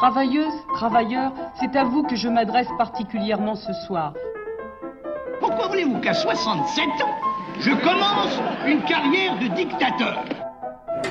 [0.00, 4.14] Travailleuses, travailleurs, c'est à vous que je m'adresse particulièrement ce soir.
[5.40, 7.14] Pourquoi voulez-vous qu'à 67 ans,
[7.58, 10.24] je commence une carrière de dictateur?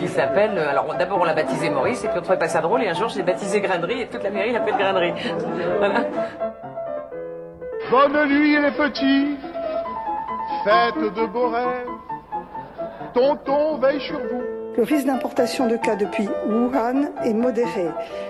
[0.02, 2.62] Il s'appelle, euh, alors d'abord on l'a baptisé Maurice, et puis on trouvait pas ça
[2.62, 5.14] drôle, et un jour je l'ai baptisé Grainerie, et toute la mairie l'appelle Grainerie.
[5.78, 6.06] Voilà.
[7.92, 9.38] Bonne nuit les petits,
[10.64, 11.86] faites de beaux rêves,
[13.14, 14.42] tonton veille sur vous.
[14.78, 17.90] Le risque d'importation de cas depuis Wuhan est modéré.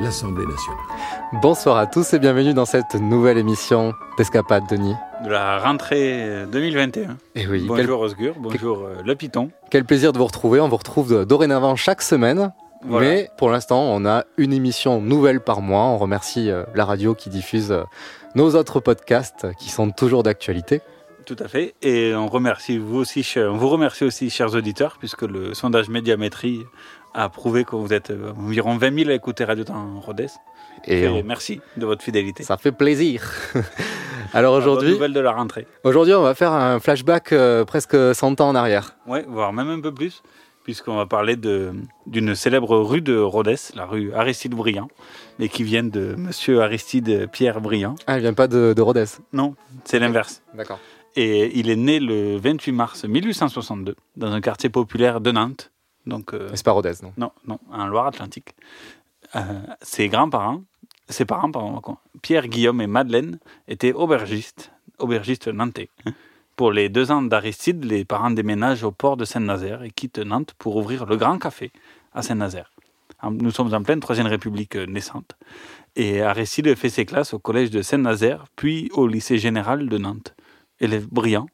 [0.00, 0.80] l'Assemblée nationale.
[1.40, 4.94] Bonsoir à tous et bienvenue dans cette nouvelle émission d'Escapade, Denis.
[5.24, 7.16] de la rentrée 2021.
[7.34, 9.46] Et oui, Bonjour Osgur, bonjour euh, Le Piton.
[9.46, 10.60] quel, quel plaisir de vous retrouver.
[10.60, 12.52] On vous retrouve dorénavant chaque semaine.
[12.84, 13.08] Voilà.
[13.08, 15.84] Mais pour l'instant, on a une émission nouvelle par mois.
[15.84, 17.82] On remercie euh, la radio qui diffuse euh,
[18.34, 20.82] nos autres podcasts qui sont toujours d'actualité.
[21.24, 21.74] Tout à fait.
[21.82, 26.60] Et on remercie vous aussi, on vous remercie aussi, chers auditeurs, puisque le sondage Médiamétrie
[27.16, 30.26] a prouvé que vous êtes euh, environ 20 000 à écouter Radio Temps Rodez.
[30.86, 32.42] Et Et on- merci de votre fidélité.
[32.44, 33.22] ça fait plaisir.
[34.32, 35.66] Alors aujourd'hui, nouvelle de la rentrée.
[35.84, 38.96] aujourd'hui, on va faire un flashback euh, presque 100 ans en arrière.
[39.06, 40.22] Ouais, voire même un peu plus,
[40.64, 44.88] puisqu'on va parler d'une célèbre rue de Rodez, la rue Aristide Briand,
[45.38, 47.94] mais qui vient de Monsieur Aristide Pierre Briand.
[48.06, 49.04] Ah, elle vient pas de, de Rodez.
[49.32, 50.42] Non, c'est l'inverse.
[50.54, 50.78] D'accord.
[51.14, 55.70] Et il est né le 28 mars 1862 dans un quartier populaire de Nantes.
[56.06, 58.54] Donc, euh, C'est pas Rodez, non non, non, en Loire-Atlantique.
[59.34, 59.40] Euh,
[59.82, 60.62] ses grands-parents,
[61.08, 65.88] ses parents, pardon, quoi, Pierre, Guillaume et Madeleine, étaient aubergistes, aubergistes nantais.
[66.56, 70.54] Pour les deux ans d'Aristide, les parents déménagent au port de Saint-Nazaire et quittent Nantes
[70.58, 71.70] pour ouvrir le Grand Café
[72.14, 72.70] à Saint-Nazaire.
[73.30, 75.36] Nous sommes en pleine Troisième République euh, naissante.
[75.96, 80.34] Et Aristide fait ses classes au collège de Saint-Nazaire, puis au lycée général de Nantes.
[80.80, 81.46] Élève brillant,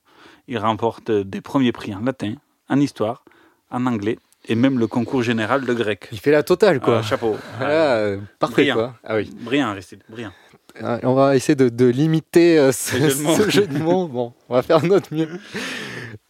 [0.48, 2.34] il remporte des premiers prix en latin,
[2.68, 3.24] en histoire,
[3.70, 4.18] en anglais
[4.48, 6.08] et même le concours général de grec.
[6.12, 6.98] Il fait la totale, quoi.
[6.98, 7.36] Ah, chapeau.
[7.60, 8.74] Ah, euh, parfait, brillant.
[8.74, 8.94] quoi.
[9.04, 9.30] Ah oui.
[9.40, 10.32] Brillant, Aristide, brillant.
[10.82, 13.34] Ah, On va essayer de, de limiter euh, ce, jeu de mots.
[13.36, 14.08] ce jeu de mots.
[14.08, 15.28] Bon, on va faire notre mieux.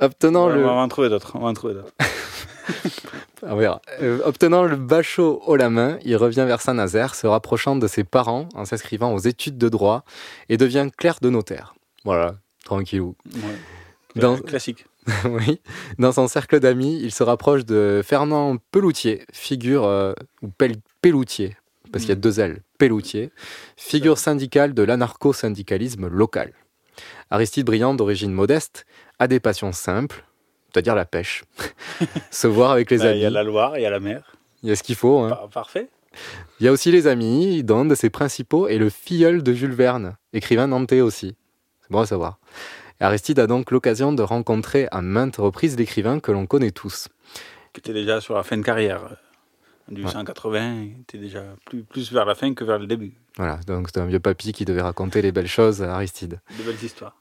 [0.00, 1.32] Obtenant Ouais, le, On va en trouver d'autres.
[1.36, 1.92] On va en trouver d'autres.
[3.42, 3.80] on verra.
[4.00, 8.04] Euh, obtenant le bachot haut la main, il revient vers Saint-Nazaire, se rapprochant de ses
[8.04, 10.04] parents en s'inscrivant aux études de droit
[10.48, 11.74] et devient clerc de notaire.
[12.04, 12.34] Voilà,
[12.64, 13.14] tranquillou.
[13.34, 13.40] Ouais.
[14.16, 14.86] Dans- Classique.
[15.24, 15.60] oui.
[15.98, 21.56] Dans son cercle d'amis, il se rapproche de Fernand Peloutier, figure euh, ou Pel- Pelloutier,
[21.90, 22.20] parce qu'il y a Mm.
[22.20, 23.30] deux L, Pelloutier,
[23.76, 26.52] figure syndicale de l'anarcho-syndicalisme local.
[27.30, 28.86] Aristide Briand, d'origine modeste,
[29.18, 30.24] a des passions simples,
[30.72, 31.44] c'est-à-dire la pêche,
[32.30, 33.18] se voir avec les Bah, amis.
[33.18, 34.36] Il y a la Loire, il y a la mer.
[34.62, 35.18] Il y a ce qu'il faut.
[35.20, 35.30] hein.
[35.30, 35.88] Par- Parfait.
[36.60, 39.52] Il y a aussi les amis, dont un de ses principaux est le filleul de
[39.54, 41.34] Jules Verne, écrivain nantais aussi.
[41.80, 42.38] C'est bon à savoir.
[43.02, 47.08] Aristide a donc l'occasion de rencontrer à maintes reprises l'écrivain que l'on connaît tous.
[47.72, 49.16] Qui était déjà sur la fin de carrière.
[49.90, 53.12] En 1880, il était déjà plus, plus vers la fin que vers le début.
[53.36, 56.38] Voilà, donc c'est un vieux papy qui devait raconter les belles choses à Aristide.
[56.56, 57.16] De belles histoires.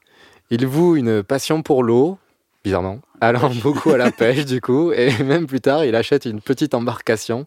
[0.50, 2.16] Il voue une passion pour l'eau,
[2.62, 6.40] bizarrement, allant beaucoup à la pêche du coup, et même plus tard, il achète une
[6.40, 7.44] petite embarcation,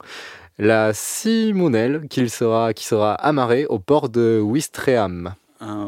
[0.58, 5.36] la Simonelle, qu'il sera, qui sera amarrée au port de Ouistreham.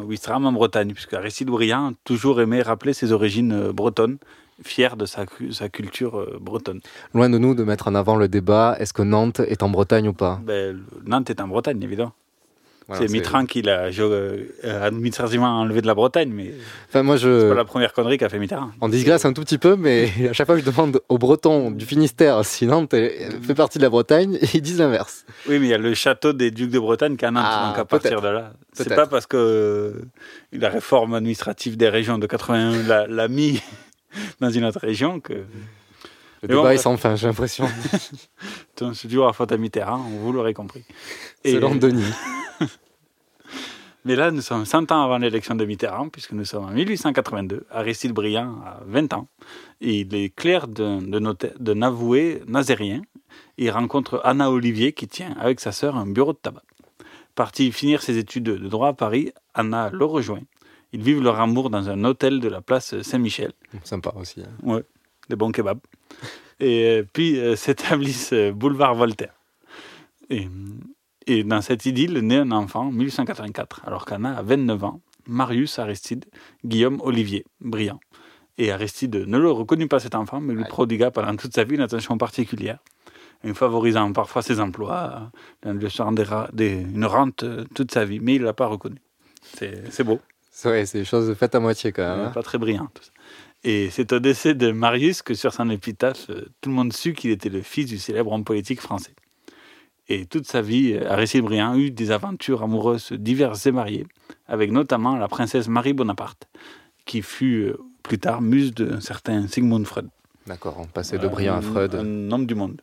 [0.08, 4.18] Un Ouistreham en Bretagne, puisque Aristide Briand a toujours aimé rappeler ses origines euh, bretonnes,
[4.64, 6.80] fier de sa, sa culture euh, bretonne.
[7.14, 10.08] Loin de nous de mettre en avant le débat, est-ce que Nantes est en Bretagne
[10.08, 10.40] ou pas?
[10.46, 12.14] Ben, Nantes est en Bretagne, évidemment.
[12.88, 14.46] Voilà, c'est Mitterrand qui l'a euh,
[14.82, 16.54] administrativement enlevé de la Bretagne, mais
[16.88, 17.50] Enfin, moi, c'est je...
[17.50, 18.72] pas la première connerie qu'a fait Mitterrand.
[18.80, 21.72] On disgresse un tout petit peu, mais à chaque fois que je demande aux Bretons
[21.72, 25.26] du Finistère si Nantes fait partie de la Bretagne, ils disent l'inverse.
[25.50, 27.44] Oui, mais il y a le château des ducs de Bretagne qui est à Nantes,
[27.46, 29.92] Ah, donc à partir de là, c'est pas parce que euh,
[30.54, 33.62] la réforme administrative des régions de 81 l'a- l'a mis
[34.40, 35.34] dans une autre région que
[36.44, 37.68] Le débat bon, est sans fin, j'ai l'impression.
[38.76, 40.84] C'est toujours la faute à Mitterrand, vous l'aurez compris.
[41.44, 42.04] Et- Selon Denis.
[44.06, 47.66] Mais là, nous sommes 100 ans avant l'élection de Mitterrand, puisque nous sommes en 1882.
[47.72, 49.28] Aristide Briand a 20 ans.
[49.82, 53.02] Et il est clerc d'un avoué nazérien.
[53.58, 56.62] Il rencontre Anna Olivier, qui tient avec sa sœur un bureau de tabac.
[57.36, 60.42] Parti finir ses études de droit à Paris, Anna le rejoint.
[60.94, 63.52] Ils vivent leur amour dans un hôtel de la place Saint-Michel.
[63.84, 64.42] Sympa aussi.
[64.42, 64.48] hein.
[64.64, 64.84] Ouais,
[65.28, 65.80] des bons kebabs.
[66.60, 69.34] Et euh, puis euh, s'établissent euh, boulevard Voltaire.
[70.30, 70.48] Et,
[71.26, 75.02] et dans cette idylle naît un enfant en 1884, alors qu'Anna a 29 ans.
[75.30, 76.26] Marius Aristide
[76.64, 78.00] Guillaume Olivier Briand.
[78.58, 81.76] Et Aristide ne le reconnut pas cet enfant, mais lui prodigua pendant toute sa vie
[81.76, 82.80] une attention particulière,
[83.46, 85.30] en favorisant parfois ses emplois,
[85.66, 87.44] en lui assurant une rente
[87.76, 89.02] toute sa vie, mais il ne l'a pas reconnu.
[89.54, 90.20] C'est beau.
[90.50, 92.26] C'est vrai, c'est des choses faites à moitié quand même.
[92.28, 92.32] Hein.
[92.32, 92.88] pas très brillant.
[92.94, 93.12] tout ça.
[93.70, 97.14] Et c'est au décès de Marius que sur son épitaphe, euh, tout le monde sut
[97.14, 99.14] qu'il était le fils du célèbre homme politique français.
[100.08, 104.06] Et toute sa vie, euh, Aristide Briand eut des aventures amoureuses diverses et variées,
[104.48, 106.48] avec notamment la princesse Marie Bonaparte,
[107.06, 110.08] qui fut euh, plus tard muse d'un certain Sigmund Freud.
[110.46, 111.94] D'accord, on passait de Briand à Un- Freud.
[111.96, 112.80] Un homme du monde.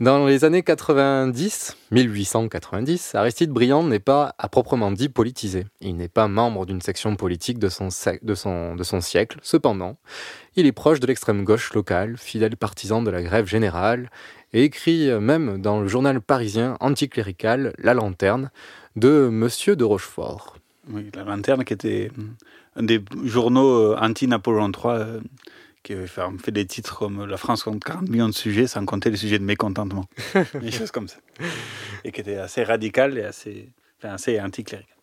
[0.00, 5.66] Dans les années 90, 1890, Aristide Briand n'est pas à proprement dit politisé.
[5.82, 9.38] Il n'est pas membre d'une section politique de son, siècle.
[9.42, 9.98] Cependant,
[10.56, 14.08] il est proche de l'extrême gauche locale, fidèle partisan de la grève générale,
[14.54, 18.50] et écrit même dans le journal parisien anticlérical La Lanterne
[18.96, 20.56] de Monsieur de Rochefort.
[21.14, 22.10] La lanterne qui était
[22.74, 25.20] un des journaux euh, anti-Napoléon III
[25.82, 29.16] qui fait, des titres comme La France compte 40 millions de sujets sans compter les
[29.16, 30.04] sujets de mécontentement.
[30.60, 31.16] des choses comme ça.
[32.04, 34.94] Et qui était assez radical et assez, enfin, assez anticlérical.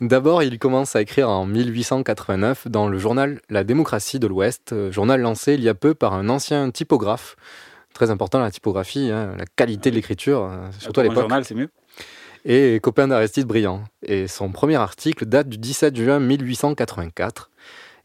[0.00, 4.90] D'abord, il commence à écrire en 1889 dans le journal La démocratie de l'Ouest, euh,
[4.90, 7.36] journal lancé il y a peu par un ancien typographe.
[7.92, 11.18] Très important la typographie, hein, la qualité de l'écriture, euh, surtout à l'époque.
[11.18, 11.68] journal, c'est mieux.
[12.46, 13.84] Et copain d'Aristide Briand.
[14.02, 17.50] Et son premier article date du 17 juin 1884.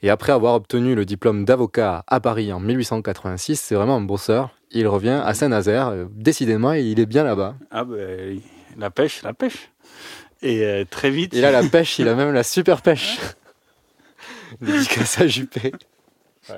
[0.01, 4.55] Et après avoir obtenu le diplôme d'avocat à Paris en 1886, c'est vraiment un bosseur.
[4.71, 7.55] Il revient à Saint-Nazaire, décidément, il est bien là-bas.
[7.71, 8.39] Ah ben,
[8.77, 9.71] la pêche, la pêche.
[10.41, 11.33] Et euh, très vite.
[11.33, 13.19] Il a la pêche, il a même la super pêche.
[14.61, 15.71] Dédicace à Juppé.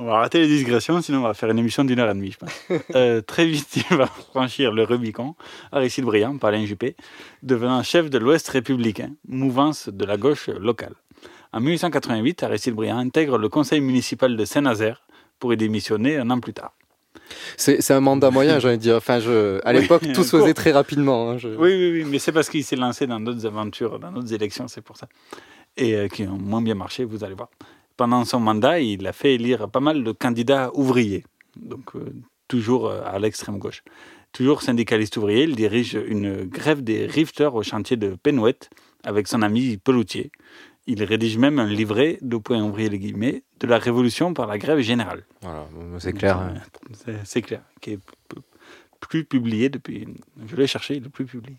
[0.00, 2.30] On va arrêter les digressions, sinon on va faire une émission d'une heure et demie,
[2.32, 2.50] je pense.
[2.94, 5.34] Euh, très vite, il va franchir le Rubicon,
[5.72, 6.94] Aristide Briand, par Alain Juppé,
[7.42, 10.94] devenant chef de l'Ouest républicain, mouvance de la gauche locale.
[11.52, 15.02] En 1888, Aristide Briand intègre le conseil municipal de Saint-Nazaire
[15.40, 16.72] pour y démissionner un an plus tard.
[17.56, 18.96] C'est un mandat moyen, j'ai envie de dire.
[18.96, 21.30] Enfin, je, à Oui, l'époque, tout se faisait très rapidement.
[21.30, 24.12] hein, je- Oui, oui, oui, mais c'est parce qu'il s'est lancé dans d'autres aventures, dans
[24.12, 25.08] d'autres élections, c'est pour ça.
[25.76, 27.48] Et euh, qui ont moins bien marché, vous allez voir.
[27.98, 31.24] Pendant son mandat, il a fait élire pas mal de candidats ouvriers,
[31.56, 32.06] donc euh,
[32.46, 33.82] toujours euh, à l'extrême gauche.
[34.32, 38.70] Toujours syndicaliste ouvrier, il dirige une grève des riveteurs au chantier de Penouette
[39.04, 40.30] avec son ami Peloutier.
[40.86, 44.58] Il rédige même un livret, de point ouvrier les guillemets, de la révolution par la
[44.58, 45.24] grève générale.
[45.42, 45.66] Voilà,
[45.98, 46.38] c'est clair.
[46.38, 46.54] hein.
[46.94, 47.98] C'est- C'est clair, qui est
[49.00, 50.06] plus publié depuis.
[50.46, 51.56] Je l'ai cherché, il est plus publié.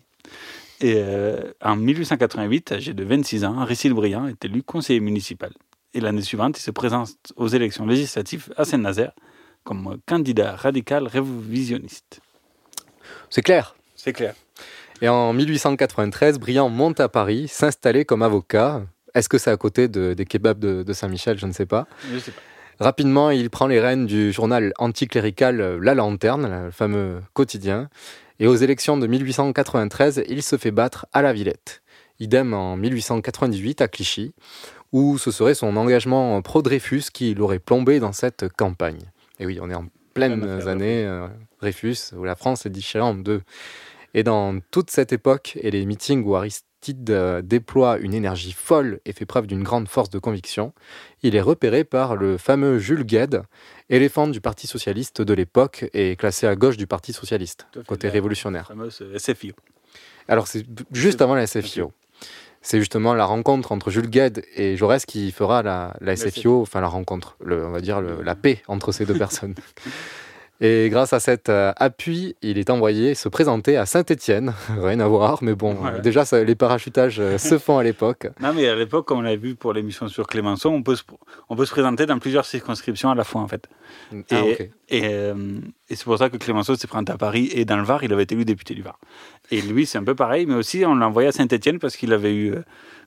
[0.80, 5.52] Et euh, en 1888, âgé de 26 ans, Aristide Briand est élu conseiller municipal.
[5.94, 9.12] Et l'année suivante, il se présente aux élections législatives à Saint-Nazaire
[9.64, 12.20] comme candidat radical révisionniste.
[13.28, 13.74] C'est clair.
[13.96, 14.34] C'est clair.
[15.02, 18.82] Et en 1893, Briand monte à Paris, s'installer comme avocat.
[19.14, 21.38] Est-ce que c'est à côté de- des kebabs de, de Saint-Michel?
[21.38, 21.86] Je ne sais pas.
[22.12, 22.40] Je sais pas.
[22.78, 27.90] Rapidement, il prend les rênes du journal anticlérical La Lanterne, le fameux quotidien.
[28.38, 31.82] Et aux élections de 1893, il se fait battre à la Villette.
[32.20, 34.32] Idem en 1898 à Clichy,
[34.92, 39.00] où ce serait son engagement pro-Dreyfus qui l'aurait plombé dans cette campagne.
[39.38, 41.28] Et oui, on est en pleines affaire années euh,
[41.60, 43.42] Dreyfus, où la France est déchirée en deux.
[44.14, 49.00] Et dans toute cette époque et les meetings où Aristide euh, déploie une énergie folle
[49.04, 50.72] et fait preuve d'une grande force de conviction,
[51.22, 53.42] il est repéré par le fameux Jules Gued,
[53.88, 58.14] éléphant du Parti socialiste de l'époque et classé à gauche du Parti socialiste, côté La
[58.14, 58.66] révolutionnaire.
[58.66, 59.54] fameuse SFIO.
[60.26, 61.92] Alors c'est juste avant la SFIO.
[62.62, 66.80] C'est justement la rencontre entre Jules Gued et Jaurès qui fera la, la SFIO, enfin
[66.82, 69.54] la rencontre, le- on va dire le- la paix entre ces deux personnes.
[70.62, 74.52] Et grâce à cet euh, appui, il est envoyé se présenter à Saint-Étienne.
[74.78, 75.96] Rien à voir, mais bon, Voilà.
[75.96, 78.28] euh, déjà ça- les parachutages euh, se font à l'époque.
[78.40, 81.02] Non, mais à l'époque, comme on l'a vu pour l'émission sur Clémenceau, on peut, se,
[81.48, 83.68] on peut se présenter dans plusieurs circonscriptions à la fois, en fait.
[84.30, 84.70] Ah, Et, ok.
[84.90, 85.34] et, euh,
[85.88, 88.12] et c'est pour ça que Clémenceau s'est présenté à Paris et dans le Var, il
[88.12, 88.98] avait été élu député du Var.
[89.50, 92.12] Et lui, c'est un peu pareil, mais aussi on l'a envoyé à Saint-Etienne parce qu'il
[92.12, 92.54] avait eu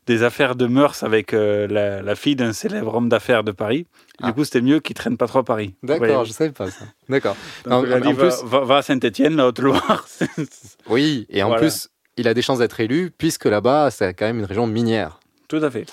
[0.05, 3.88] des affaires de mœurs avec euh, la, la fille d'un célèbre homme d'affaires de Paris.
[4.22, 4.27] Ah.
[4.27, 5.74] Du coup, c'était mieux qu'il traîne pas trop à Paris.
[5.83, 6.86] D'accord, je savais pas ça.
[7.10, 7.36] D'accord.
[7.69, 10.05] En- plus- va- va à Saint-Etienne, la Haute-Loire.
[10.89, 11.62] Oui, et en Voilà.
[11.62, 15.19] plus, il a des chances d'être élu puisque là-bas, c'est quand même une région minière.
[15.48, 15.86] Tout à fait.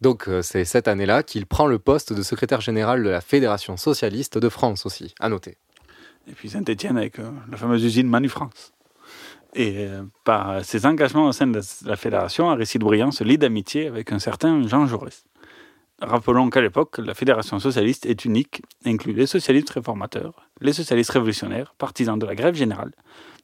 [0.00, 3.76] Donc euh, c'est cette année-là qu'il prend le poste de secrétaire général de la Fédération
[3.76, 5.56] socialiste de France aussi, à noter.
[6.28, 8.72] Et puis Saint-Etienne avec euh, la fameuse usine Manu France.
[9.56, 13.86] Et euh, par ses engagements au sein de la, fédération, Aristide Briand se lie d'amitié
[13.86, 15.24] avec un certain Jean Jaurès.
[16.02, 21.74] Rappelons qu'à l'époque, la fédération socialiste est unique, inclut les socialistes réformateurs, les socialistes révolutionnaires,
[21.78, 22.92] partisans de la grève générale,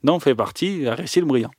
[0.05, 1.51] dont fait partie Aristide Briand.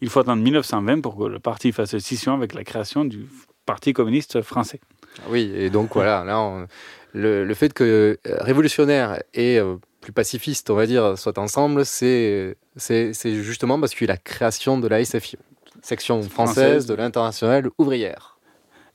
[0.00, 3.26] Il faut attendre 1920 pour que le parti fasse scission avec la création du
[3.66, 4.80] Parti communiste français.
[5.28, 6.66] Oui, et donc voilà, là,
[7.12, 9.76] le fait que euh, révolutionnaire et euh,
[10.08, 14.14] plus pacifiste, on va dire, soient ensemble, c'est c'est c'est justement parce qu'il y a
[14.14, 15.36] eu la création de la SFI,
[15.82, 18.38] section française de l'internationale ouvrière.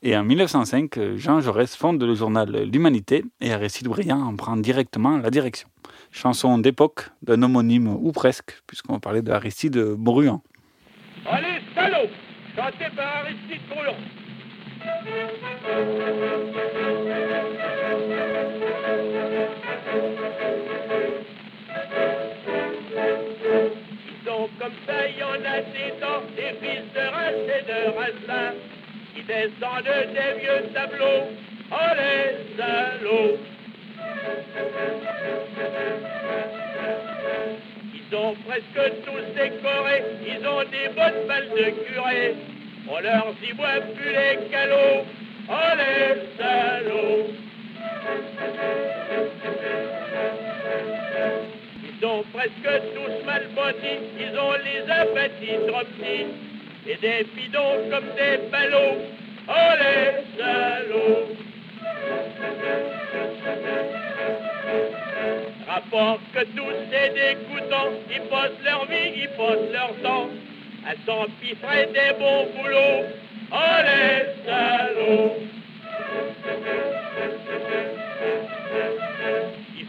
[0.02, 4.58] Et en 1905, euh, Jean Jaurès fonde le journal L'Humanité et Aristide Briand en prend
[4.58, 5.70] directement la direction.
[6.10, 10.42] Chanson d'époque d'un homonyme ou presque, puisqu'on parlait d'Aristide Bruand.
[11.28, 12.10] Allez, salaud
[12.56, 13.98] Chanté par Aristide Bruand.
[24.60, 25.94] Comme ça, il y en a des
[26.36, 28.54] des fils de race et de racin,
[29.14, 31.24] qui descendent des vieux tableaux.
[31.72, 33.38] Oh les salauds
[37.94, 42.36] Ils sont presque tous décorés, ils ont des bonnes balles de curé.
[42.90, 45.06] On leur y voit plus les calots.
[45.50, 47.28] Oh les salauds
[52.04, 56.28] sont presque tous mal bâtis, ils ont les appétits trop petits.
[56.86, 58.98] Et des bidons comme des ballots.
[59.48, 60.08] Oh les
[60.38, 61.28] salauds
[65.66, 70.30] Rapport que tous c'est dégoûtant, ils passent leur vie, ils passent leur temps
[70.86, 73.06] à s'empiffrer des bons boulots.
[73.50, 75.34] Oh les salauds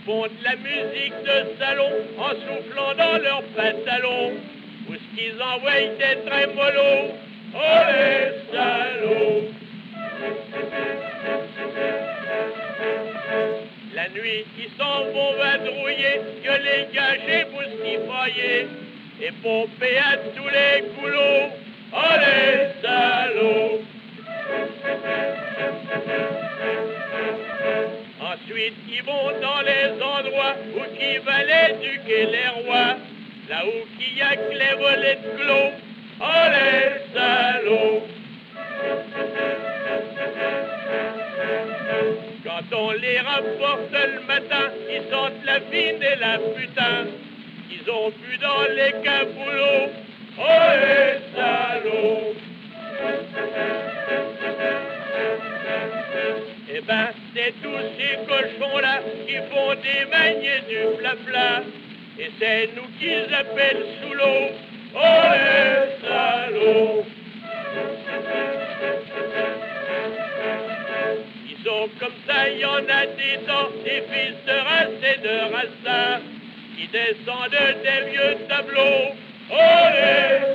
[0.04, 4.32] font de la musique de salon en soufflant dans leurs pantalons.
[4.88, 7.14] Ou ce qu'ils envoient des trémolos.
[7.54, 9.48] Oh les salauds
[13.94, 18.66] La nuit, ils s'en vont vadrouiller, que les gagés boustifailler
[19.22, 21.50] et pomper à tous les coulots.
[21.92, 23.80] Oh les salauds
[28.34, 32.96] Ensuite, ils vont dans les endroits où qui valaient duquer les rois,
[33.48, 35.70] là où qu'il y a que les volets de clos.
[36.20, 38.02] Oh les salauds
[42.44, 47.06] Quand on les rapporte le matin, ils sentent la fine et la putain.
[47.70, 49.90] Ils ont bu dans les caboulots.
[50.38, 52.34] Oh les salauds
[56.76, 61.62] Eh ben, c'est tous ces cochons-là qui font des manies du blabla.
[62.18, 64.50] Et c'est nous qu'ils appellent sous l'eau.
[64.96, 67.04] Oh les salauds
[71.48, 75.18] Ils sont comme ça, il y en a des temps, des fils de race et
[75.20, 76.20] de rasta,
[76.76, 77.50] qui descendent
[77.84, 79.14] des vieux tableaux.
[79.48, 80.54] Oh les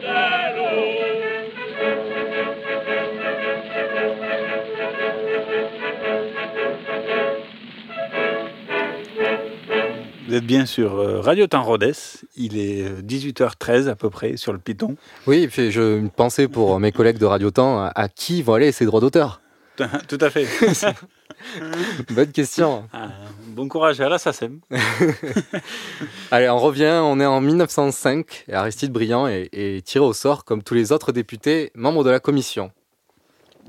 [10.29, 11.91] Vous êtes bien sur euh, Radio Temps Rhodes.
[12.37, 14.95] Il est euh, 18h13 à peu près sur le Python.
[15.25, 18.53] Oui, et puis je pensais pour mes collègues de Radio Temps, à, à qui vont
[18.53, 19.41] aller ces droits d'auteur
[20.07, 20.45] Tout à fait.
[22.11, 22.87] Bonne question.
[22.93, 23.07] Ah,
[23.47, 24.59] bon courage à la SACEM.
[26.31, 30.45] Allez, on revient, on est en 1905 et Aristide Briand est, est tiré au sort
[30.45, 32.69] comme tous les autres députés membres de la commission.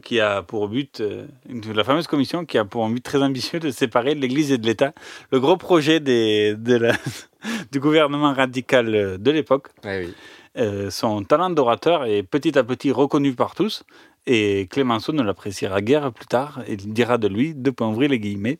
[0.01, 1.27] Qui a pour but, euh,
[1.75, 4.93] la fameuse commission qui a pour but très ambitieux de séparer l'Église et de l'État.
[5.31, 6.93] Le gros projet des, de la,
[7.73, 9.69] du gouvernement radical euh, de l'époque.
[9.85, 10.15] Ouais, oui.
[10.59, 13.85] Euh, son talent d'orateur est petit à petit reconnu par tous.
[14.27, 16.63] Et Clémenceau ne l'appréciera guère plus tard.
[16.67, 18.59] Et il dira de lui, points ouvrir les guillemets,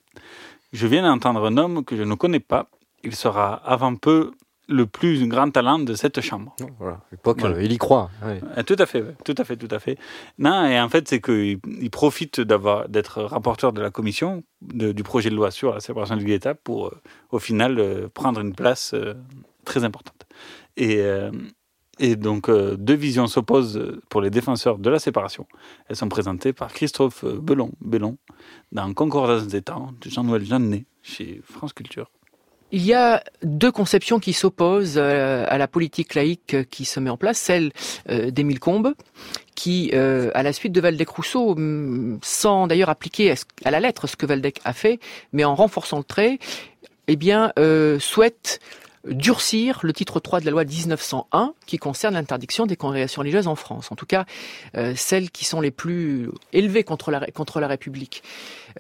[0.73, 2.69] Je viens d'entendre un homme que je ne connais pas.
[3.03, 4.33] Il sera avant peu
[4.71, 6.55] le plus grand talent de cette chambre.
[6.79, 7.57] Voilà, Voilà.
[7.57, 8.11] euh, il y croit.
[8.23, 9.99] Euh, Tout à fait, tout à fait, tout à fait.
[10.39, 14.93] Non, et en fait, c'est qu'il il profite d'avoir d'être rapporteur de la commission de-
[14.93, 17.01] du projet de loi sur la séparation du l'État pour, euh,
[17.31, 18.95] au final, prendre une place
[19.65, 20.25] très importante.
[20.77, 21.01] Et,
[21.99, 25.47] et donc, deux visions s'opposent pour les défenseurs de la séparation.
[25.89, 28.17] Elles sont présentées par Christophe Belon, Bellon
[28.73, 32.11] dans Concordance des temps de Jean-Noël Jeannet chez France Culture.
[32.73, 37.11] Il y a deux conceptions qui s'opposent euh, à la politique laïque qui se met
[37.11, 37.73] en place, celle
[38.09, 38.95] euh, d'Émile Combes,
[39.57, 41.57] qui, euh, à la suite de Valdec-Rousseau,
[42.23, 43.35] sans d'ailleurs appliquer
[43.65, 45.01] à la lettre ce que Valdec a fait,
[45.33, 46.39] mais en renforçant le trait,
[47.09, 47.53] eh bien,
[47.99, 48.61] souhaite
[49.05, 53.55] durcir le titre 3 de la loi 1901 qui concerne l'interdiction des congrégations religieuses en
[53.55, 54.27] France, en tout cas
[54.77, 58.23] euh, celles qui sont les plus élevées contre la, contre la République.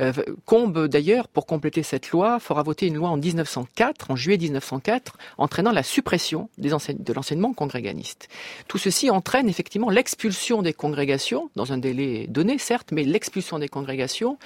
[0.01, 0.13] Euh,
[0.45, 5.17] Combe d'ailleurs, pour compléter cette loi, fera voter une loi en 1904, en juillet 1904,
[5.39, 8.29] entraînant la suppression des de l'enseignement congréganiste.
[8.69, 13.69] Tout ceci entraîne effectivement l'expulsion des congrégations, dans un délai donné certes, mais l'expulsion des
[13.69, 14.39] congrégations.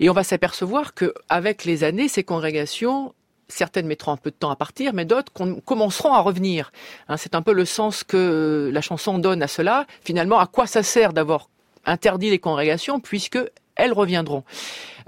[0.00, 3.14] Et on va s'apercevoir que, avec les années, ces congrégations
[3.50, 5.32] certaines mettront un peu de temps à partir, mais d'autres
[5.64, 6.72] commenceront à revenir.
[7.08, 9.86] Hein, c'est un peu le sens que la chanson donne à cela.
[10.02, 11.48] Finalement, à quoi ça sert d'avoir
[11.84, 13.38] interdit les congrégations puisque
[13.76, 14.44] elles reviendront?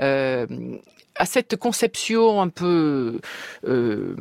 [0.00, 0.46] Euh,
[1.14, 3.20] à cette conception un peu
[3.66, 4.16] euh,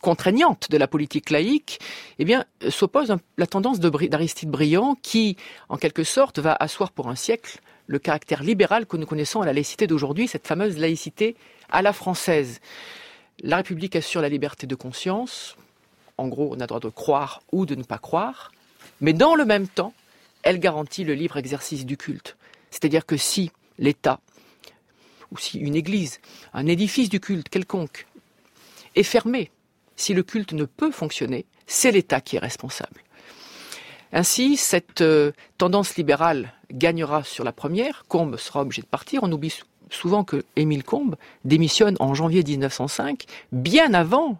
[0.00, 1.78] contraignante de la politique laïque,
[2.18, 5.36] eh bien, s'oppose la tendance d'Aristide Briand qui,
[5.68, 9.46] en quelque sorte, va asseoir pour un siècle le caractère libéral que nous connaissons à
[9.46, 11.36] la laïcité d'aujourd'hui, cette fameuse laïcité
[11.70, 12.60] à la française.
[13.44, 15.56] La République assure la liberté de conscience.
[16.16, 18.52] En gros, on a le droit de croire ou de ne pas croire.
[19.00, 19.94] Mais dans le même temps,
[20.44, 22.36] elle garantit le libre exercice du culte.
[22.70, 24.20] C'est-à-dire que si l'État,
[25.32, 26.20] ou si une église,
[26.52, 28.06] un édifice du culte quelconque,
[28.94, 29.50] est fermé,
[29.96, 33.02] si le culte ne peut fonctionner, c'est l'État qui est responsable.
[34.12, 39.32] Ainsi, cette euh, tendance libérale gagnera sur la première, Combe sera obligé de partir, on
[39.32, 39.50] oublie
[39.90, 44.38] souvent que Émile Combes démissionne en janvier 1905, bien avant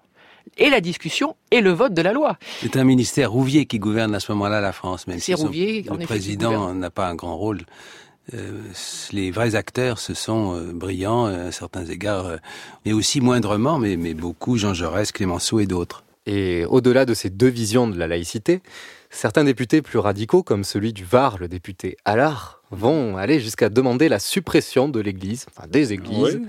[0.58, 2.36] et la discussion et le vote de la loi.
[2.60, 6.04] C'est un ministère Rouvier qui gouverne à ce moment-là la France, même si Rouvier, le
[6.04, 7.60] président n'a pas un grand rôle.
[8.34, 8.62] Euh,
[9.12, 12.36] les vrais acteurs, ce sont euh, brillants euh, à certains égards,
[12.86, 16.04] mais aussi moindrement, mais, mais beaucoup Jean Jaurès, Clémenceau et d'autres.
[16.26, 18.62] Et au-delà de ces deux visions de la laïcité,
[19.10, 24.08] certains députés plus radicaux, comme celui du Var, le député Allard, vont aller jusqu'à demander
[24.08, 26.40] la suppression de l'Église, enfin des églises,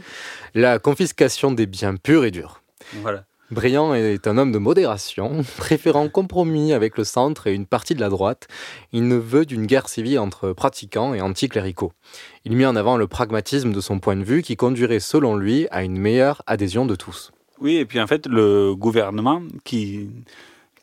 [0.56, 2.62] la confiscation des biens purs et durs.
[3.02, 3.26] Voilà.
[3.52, 8.00] Briand est un homme de modération, préférant compromis avec le centre et une partie de
[8.00, 8.48] la droite.
[8.94, 11.92] Il ne veut d'une guerre civile entre pratiquants et anticléricaux.
[12.46, 15.68] Il met en avant le pragmatisme de son point de vue qui conduirait selon lui
[15.72, 17.32] à une meilleure adhésion de tous.
[17.60, 20.10] Oui, et puis en fait, le gouvernement qui,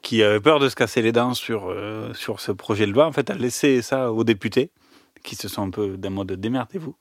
[0.03, 3.07] qui avait peur de se casser les dents sur, euh, sur ce projet de loi,
[3.07, 4.71] en fait, a laissé ça aux députés
[5.23, 6.95] qui se sont un peu d'un mode démerdez-vous.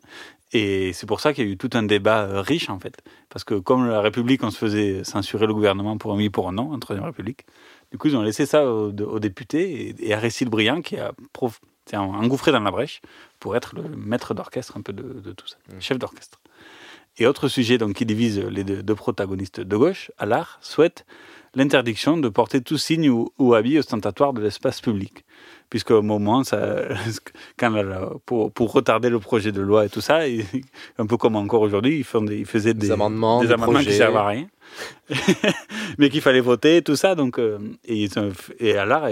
[0.52, 2.98] Et c'est pour ça qu'il y a eu tout un débat euh, riche, en fait.
[3.30, 6.48] Parce que comme la République, on se faisait censurer le gouvernement pour un oui, pour
[6.48, 7.46] un non, en Troisième République,
[7.92, 11.14] du coup, ils ont laissé ça aux, députés et, à Aristide Briand, qui a
[11.94, 13.02] engouffré dans la brèche
[13.40, 15.80] pour être le maître d'orchestre un peu de, tout ça, mmh.
[15.80, 16.40] chef d'orchestre.
[17.18, 21.06] Et autre sujet donc, qui divise les deux, protagonistes de gauche, Allard souhaite
[21.56, 25.26] l'interdiction de porter tout signe ou, ou habit ostentatoire de l'espace public
[25.70, 26.60] puisque au moment, ça,
[27.58, 27.74] quand
[28.26, 30.22] pour, pour, retarder le projet de loi et tout ça,
[30.98, 34.28] un peu comme encore aujourd'hui, ils, ils faisaient des, amendements, des amendements qui servent à
[34.28, 34.48] rien.
[35.98, 37.16] mais qu'il fallait voter tout ça.
[37.16, 38.08] Donc, euh, et,
[38.60, 39.08] et alors,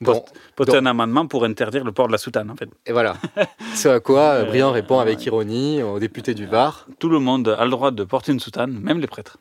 [0.00, 0.24] bon,
[0.56, 2.68] poste, un amendement pour interdire le port de la soutane, en fait.
[2.86, 3.16] Et voilà.
[3.74, 6.86] Ce à quoi euh, Briand répond avec ironie aux députés du Var.
[6.98, 9.38] Tout le monde a le droit de porter une soutane, même les prêtres.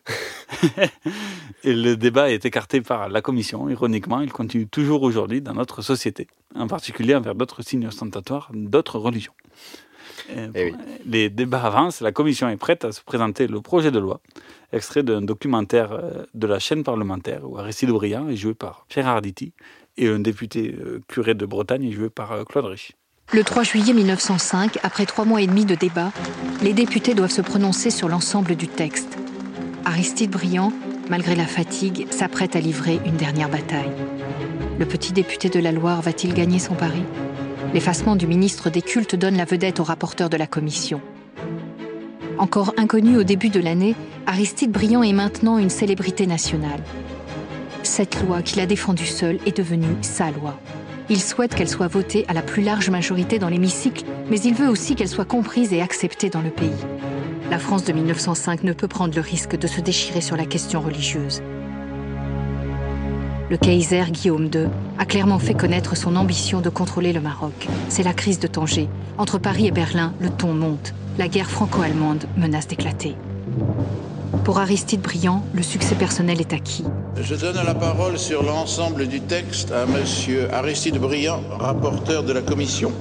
[1.63, 3.69] et le débat est écarté par la commission.
[3.69, 8.99] Ironiquement, il continue toujours aujourd'hui dans notre société, en particulier envers d'autres signes ostentatoires d'autres
[8.99, 9.33] religions.
[10.29, 10.73] Eh
[11.05, 14.21] les débats avancent, la commission est prête à se présenter le projet de loi,
[14.71, 19.07] extrait d'un documentaire euh, de la chaîne parlementaire où Aristide Briand est joué par Pierre
[19.07, 19.53] Arditi
[19.97, 22.93] et un député euh, curé de Bretagne est joué par euh, Claude Rich.
[23.33, 26.11] Le 3 juillet 1905, après trois mois et demi de débat,
[26.61, 29.17] les députés doivent se prononcer sur l'ensemble du texte.
[29.85, 30.73] Aristide Briand,
[31.09, 33.91] malgré la fatigue, s'apprête à livrer une dernière bataille.
[34.79, 37.03] Le petit député de la Loire va-t-il gagner son pari?
[37.73, 40.99] L'effacement du ministre des Cultes donne la vedette au rapporteur de la commission.
[42.37, 46.83] Encore inconnu au début de l'année, Aristide Briand est maintenant une célébrité nationale.
[47.83, 50.59] Cette loi qu'il a défendue seul est devenue sa loi.
[51.09, 54.67] Il souhaite qu'elle soit votée à la plus large majorité dans l'hémicycle, mais il veut
[54.67, 56.69] aussi qu'elle soit comprise et acceptée dans le pays.
[57.49, 60.81] La France de 1905 ne peut prendre le risque de se déchirer sur la question
[60.81, 61.41] religieuse
[63.51, 67.67] le Kaiser Guillaume II a clairement fait connaître son ambition de contrôler le Maroc.
[67.89, 68.87] C'est la crise de Tanger.
[69.17, 70.93] Entre Paris et Berlin, le ton monte.
[71.17, 73.17] La guerre franco-allemande menace d'éclater.
[74.45, 76.85] Pour Aristide Briand, le succès personnel est acquis.
[77.21, 82.41] Je donne la parole sur l'ensemble du texte à Monsieur Aristide Briand, rapporteur de la
[82.41, 82.93] commission.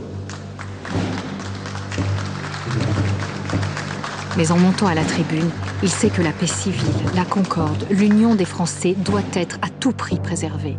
[4.36, 5.50] Mais en montant à la tribune,
[5.82, 9.92] il sait que la paix civile, la concorde, l'union des Français doit être à tout
[9.92, 10.76] prix préservée.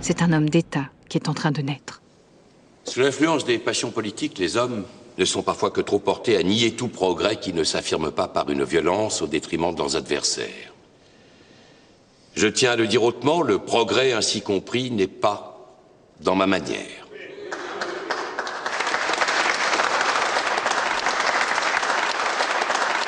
[0.00, 2.00] C'est un homme d'État qui est en train de naître.
[2.84, 4.84] Sous l'influence des passions politiques, les hommes
[5.18, 8.48] ne sont parfois que trop portés à nier tout progrès qui ne s'affirme pas par
[8.50, 10.72] une violence au détriment de leurs adversaires.
[12.34, 15.76] Je tiens à le dire hautement, le progrès ainsi compris n'est pas
[16.20, 17.03] dans ma manière.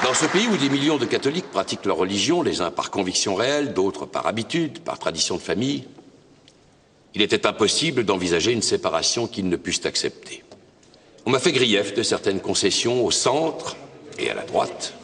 [0.07, 3.35] Dans ce pays où des millions de catholiques pratiquent leur religion, les uns par conviction
[3.35, 5.83] réelle, d'autres par habitude, par tradition de famille,
[7.16, 10.45] il était impossible d'envisager une séparation qu'ils ne puissent accepter.
[11.27, 13.77] On m'a fait grief de certaines concessions au centre
[14.16, 14.95] et à la droite.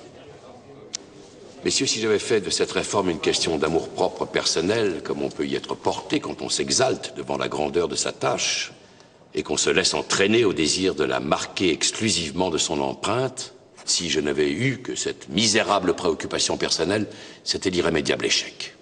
[1.65, 5.57] Messieurs, si j'avais fait de cette réforme une question d'amour-propre personnel, comme on peut y
[5.57, 8.71] être porté quand on s'exalte devant la grandeur de sa tâche,
[9.35, 13.52] et qu'on se laisse entraîner au désir de la marquer exclusivement de son empreinte,
[13.85, 17.07] si je n'avais eu que cette misérable préoccupation personnelle,
[17.45, 18.75] c'était l'irrémédiable échec.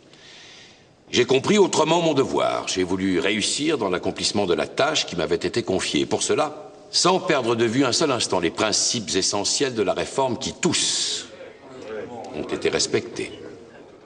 [1.10, 2.68] J'ai compris autrement mon devoir.
[2.68, 6.06] J'ai voulu réussir dans l'accomplissement de la tâche qui m'avait été confiée.
[6.06, 10.38] Pour cela, sans perdre de vue un seul instant les principes essentiels de la réforme
[10.38, 11.26] qui, tous,
[12.36, 13.32] ont été respectés.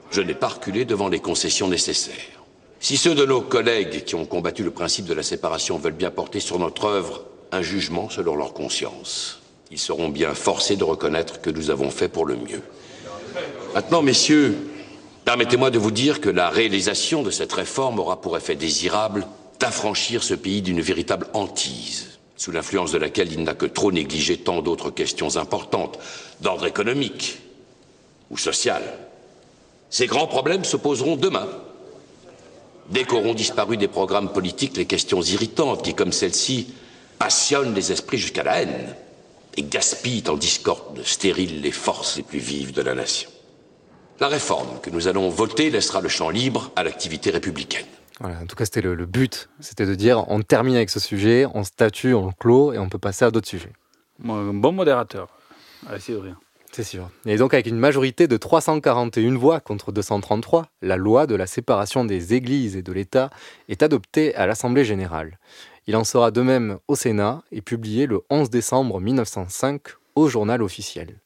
[0.09, 2.43] Je n'ai pas reculé devant les concessions nécessaires.
[2.79, 6.11] Si ceux de nos collègues qui ont combattu le principe de la séparation veulent bien
[6.11, 11.41] porter sur notre œuvre un jugement selon leur conscience, ils seront bien forcés de reconnaître
[11.41, 12.61] que nous avons fait pour le mieux.
[13.73, 14.55] Maintenant, messieurs,
[15.25, 19.27] permettez-moi de vous dire que la réalisation de cette réforme aura pour effet désirable
[19.59, 24.37] d'affranchir ce pays d'une véritable hantise, sous l'influence de laquelle il n'a que trop négligé
[24.37, 25.99] tant d'autres questions importantes,
[26.41, 27.39] d'ordre économique
[28.29, 28.83] ou social.
[29.89, 31.47] Ces grands problèmes se poseront demain.
[32.89, 36.67] Dès qu'auront disparu des programmes politiques les questions irritantes qui, comme celle-ci,
[37.17, 38.95] passionnent les esprits jusqu'à la haine
[39.57, 43.29] et gaspillent en discorde stérile les forces les plus vives de la nation.
[44.19, 47.85] La réforme que nous allons voter laissera le champ libre à l'activité républicaine.
[48.19, 49.49] Voilà, en tout cas, c'était le, le but.
[49.59, 52.87] C'était de dire on termine avec ce sujet, on statue, on le clôt et on
[52.87, 53.73] peut passer à d'autres sujets.
[54.23, 55.27] Un bon modérateur.
[55.87, 56.37] Rien.
[56.71, 57.09] C'est sûr.
[57.25, 62.03] Et donc, avec une majorité de 341 voix contre 233, la loi de la séparation
[62.03, 63.29] des églises et de l'État
[63.69, 65.39] est adoptée à l'Assemblée générale.
[65.87, 69.81] Il en sera de même au Sénat et publié le 11 décembre 1905
[70.15, 71.19] au journal officiel.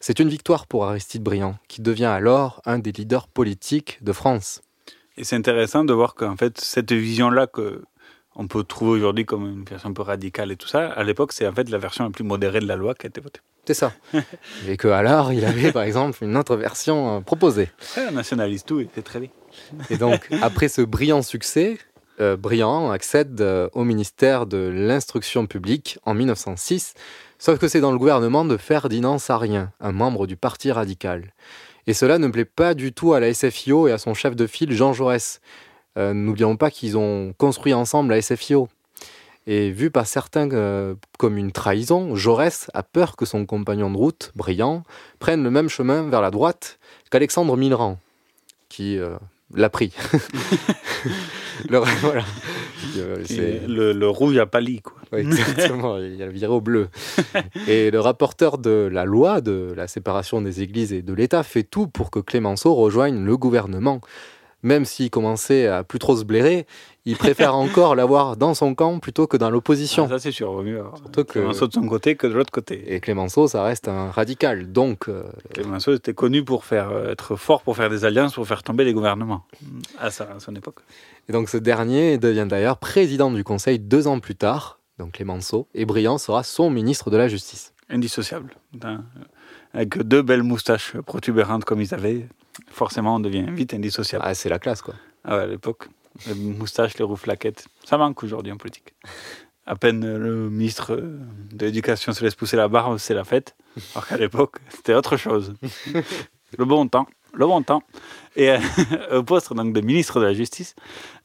[0.00, 4.60] C'est une victoire pour Aristide Briand, qui devient alors un des leaders politiques de France.
[5.16, 7.82] Et c'est intéressant de voir qu'en fait, cette vision-là que
[8.34, 11.32] on peut trouver aujourd'hui comme une version un peu radicale et tout ça, à l'époque,
[11.32, 13.40] c'est en fait la version la plus modérée de la loi qui a été votée.
[13.64, 13.92] C'est ça.
[14.68, 17.70] et que alors, il avait par exemple une autre version euh, proposée.
[17.96, 19.28] Ouais, un nationaliste, tout, c'est très bien.
[19.88, 21.78] Et donc, après ce brillant succès,
[22.20, 26.94] euh, Briand accède euh, au ministère de l'Instruction publique en 1906,
[27.38, 31.32] sauf que c'est dans le gouvernement de Ferdinand Sarien, un membre du Parti radical.
[31.86, 34.46] Et cela ne plaît pas du tout à la SFIO et à son chef de
[34.46, 35.40] file Jean Jaurès.
[35.96, 38.68] Euh, N'oublions pas qu'ils ont construit ensemble la SFIO.
[39.48, 40.48] Et vu par certains
[41.18, 44.84] comme une trahison, Jaurès a peur que son compagnon de route, Briand,
[45.18, 46.78] prenne le même chemin vers la droite
[47.10, 47.98] qu'Alexandre Millerand,
[48.68, 49.00] qui
[49.52, 49.92] l'a pris.
[51.68, 52.24] le, voilà.
[52.96, 53.24] Euh,
[53.68, 54.96] Le, le rouge a pâli, quoi.
[55.12, 56.88] Ouais, exactement, il a viré au bleu.
[57.68, 61.62] Et le rapporteur de la loi de la séparation des églises et de l'État fait
[61.64, 64.00] tout pour que Clémenceau rejoigne le gouvernement.
[64.62, 66.66] Même s'il commençait à plus trop se blairer,
[67.04, 70.04] il préfère encore l'avoir dans son camp plutôt que dans l'opposition.
[70.06, 72.32] Ah, ça, c'est sûr, vaut mieux avoir Surtout que- Clémenceau de son côté que de
[72.34, 72.94] l'autre côté.
[72.94, 74.70] Et Clémenceau, ça reste un radical.
[74.70, 78.46] Donc, euh, Clémenceau était connu pour faire, euh, être fort pour faire des alliances, pour
[78.46, 79.44] faire tomber les gouvernements,
[79.98, 80.80] à, sa- à son époque.
[81.28, 85.66] Et donc ce dernier devient d'ailleurs président du Conseil deux ans plus tard, donc Clémenceau,
[85.74, 87.72] et Briand sera son ministre de la Justice.
[87.90, 88.54] Indissociable.
[88.72, 89.04] D'un-
[89.74, 92.26] Avec deux belles moustaches protubérantes comme ils avaient,
[92.70, 94.24] forcément on devient vite indissociable.
[94.26, 94.94] Ah, c'est la classe, quoi.
[95.24, 95.88] Ah ouais, à l'époque.
[96.26, 97.66] Les moustaches, les rouflaquettes.
[97.84, 98.94] Ça manque aujourd'hui en politique.
[99.64, 103.54] À peine le ministre de l'Éducation se laisse pousser la barbe, c'est la fête.
[103.94, 105.54] Alors qu'à l'époque, c'était autre chose.
[106.58, 107.06] le bon temps.
[107.34, 107.82] Le bon temps.
[108.36, 108.58] Et euh,
[109.12, 110.74] au poste donc, de ministre de la Justice,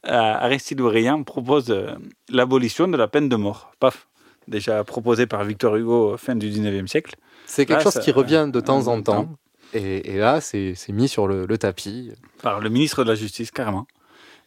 [0.06, 1.90] euh, Aristide Briand propose euh,
[2.30, 3.72] l'abolition de la peine de mort.
[3.80, 4.08] Paf.
[4.46, 7.16] Déjà proposé par Victor Hugo fin du 19e siècle.
[7.44, 9.28] C'est quelque Là, chose ça- qui revient de temps en temps.
[9.74, 12.12] Et, et là, c'est mis sur le, le tapis.
[12.42, 13.86] par le ministre de la Justice, carrément.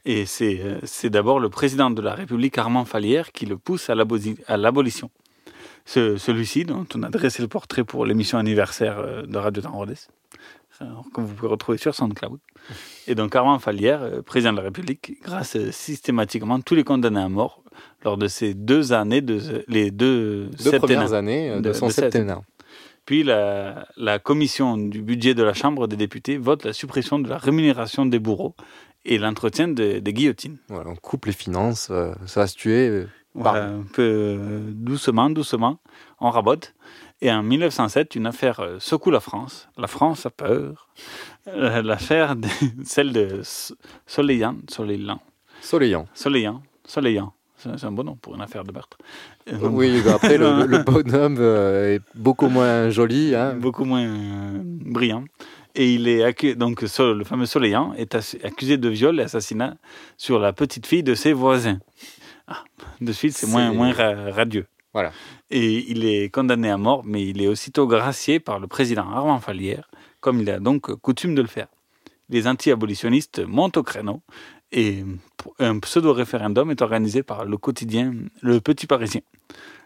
[0.05, 4.37] Et c'est d'abord le président de la République, Armand Falière, qui le pousse à l'aboli-
[4.47, 5.11] à l'abolition.
[5.85, 9.71] Ce- Celui-ci, dont on a dressé le portrait pour l'émission anniversaire euh, de Radio Temps
[9.73, 9.93] Rodez,
[10.81, 12.39] euh, que vous pouvez retrouver sur SoundCloud.
[13.07, 17.29] Et donc Armand Falière, euh, président de la République, grâce systématiquement tous les condamnés à
[17.29, 17.63] mort
[18.03, 21.91] lors de ces deux années, de, les deux, Deux premières années de, de- son de
[21.91, 22.41] septennat.
[23.05, 27.27] Puis la, la commission du budget de la Chambre des députés vote la suppression de
[27.29, 28.55] la rémunération des bourreaux
[29.05, 30.57] et l'entretien des, des guillotines.
[30.69, 32.87] Voilà, on coupe les finances, euh, ça va se tuer.
[32.87, 35.79] euh, Voilà, un peu euh, doucement, doucement,
[36.19, 36.73] on rabote.
[37.23, 39.69] Et en 1907, une affaire secoue la France.
[39.77, 40.89] La France a peur.
[41.45, 42.35] L'affaire,
[42.83, 43.73] celle de S-
[44.07, 44.55] Soleillan.
[44.69, 45.19] Soleillan.
[45.61, 46.07] Soleillant.
[46.85, 47.33] Soleillan.
[47.63, 48.97] C'est un bon nom pour une affaire de meurtre.
[49.61, 53.35] Oui, bah après, le, bonhomme euh, est beaucoup moins joli.
[53.35, 53.55] Hein.
[53.55, 55.25] beaucoup moins euh, brillant.
[55.75, 59.75] Et il est accusé, donc le fameux Soleillant est accusé de viol et assassinat
[60.17, 61.79] sur la petite fille de ses voisins.
[62.47, 62.63] Ah,
[62.99, 64.65] de suite, c'est moins, moins ra- radieux.
[64.93, 65.11] Voilà.
[65.49, 69.39] Et il est condamné à mort, mais il est aussitôt gracié par le président Armand
[69.39, 71.67] Falière, comme il a donc coutume de le faire.
[72.29, 74.21] Les anti-abolitionnistes montent au créneau
[74.71, 75.03] et
[75.59, 79.21] un pseudo-référendum est organisé par le quotidien Le Petit Parisien.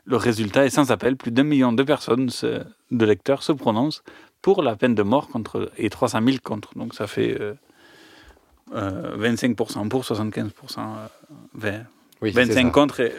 [0.06, 4.04] Le résultat est sans appel, plus d'un million de personnes, se- de lecteurs, se prononcent
[4.42, 6.78] pour la peine de mort contre, et 300 000 contre.
[6.78, 7.54] Donc ça fait euh,
[8.74, 10.44] euh, 25% pour, 75%
[10.80, 11.08] euh,
[11.56, 11.86] vers-
[12.22, 12.70] Oui, c'est 25 ça.
[12.70, 13.00] contre.
[13.00, 13.14] Et,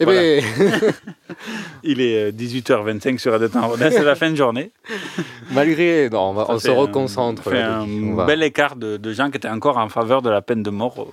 [0.00, 0.20] Eh voilà.
[0.20, 0.42] ben,
[1.82, 4.72] Il est euh, 18h25 sur Radio Rodin, c'est la fin de journée.
[5.52, 6.08] malgré.
[6.10, 7.44] Non, on, va- on se reconcentre.
[7.44, 9.88] ça fait là, un on va- bel écart de, de gens qui étaient encore en
[9.88, 10.94] faveur de la peine de mort.
[11.00, 11.04] euh,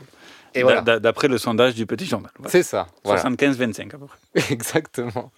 [0.56, 0.82] Et voilà.
[0.82, 2.32] D'après le sondage du Petit Journal.
[2.38, 2.50] Voilà.
[2.52, 2.88] C'est ça.
[3.04, 3.22] Voilà.
[3.22, 4.44] 75-25 à peu près.
[4.54, 5.32] Exactement.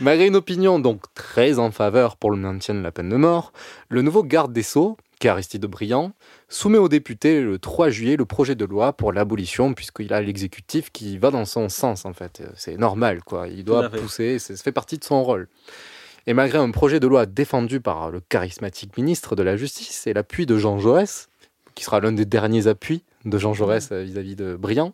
[0.00, 3.52] Malgré une opinion donc très en faveur pour le maintien de la peine de mort,
[3.88, 6.12] le nouveau garde des Sceaux, qui est Aristide Briand,
[6.50, 10.90] soumet aux députés le 3 juillet le projet de loi pour l'abolition, puisqu'il a l'exécutif
[10.92, 12.42] qui va dans son sens, en fait.
[12.56, 13.48] C'est normal, quoi.
[13.48, 15.48] Il doit pousser, c'est- ça fait partie de son rôle.
[16.26, 20.12] Et malgré un projet de loi défendu par le charismatique ministre de la Justice et
[20.12, 21.28] l'appui de Jean Jaurès,
[21.74, 24.92] qui sera l'un des derniers appuis de Jean Jaurès euh, vis-à-vis de Briand,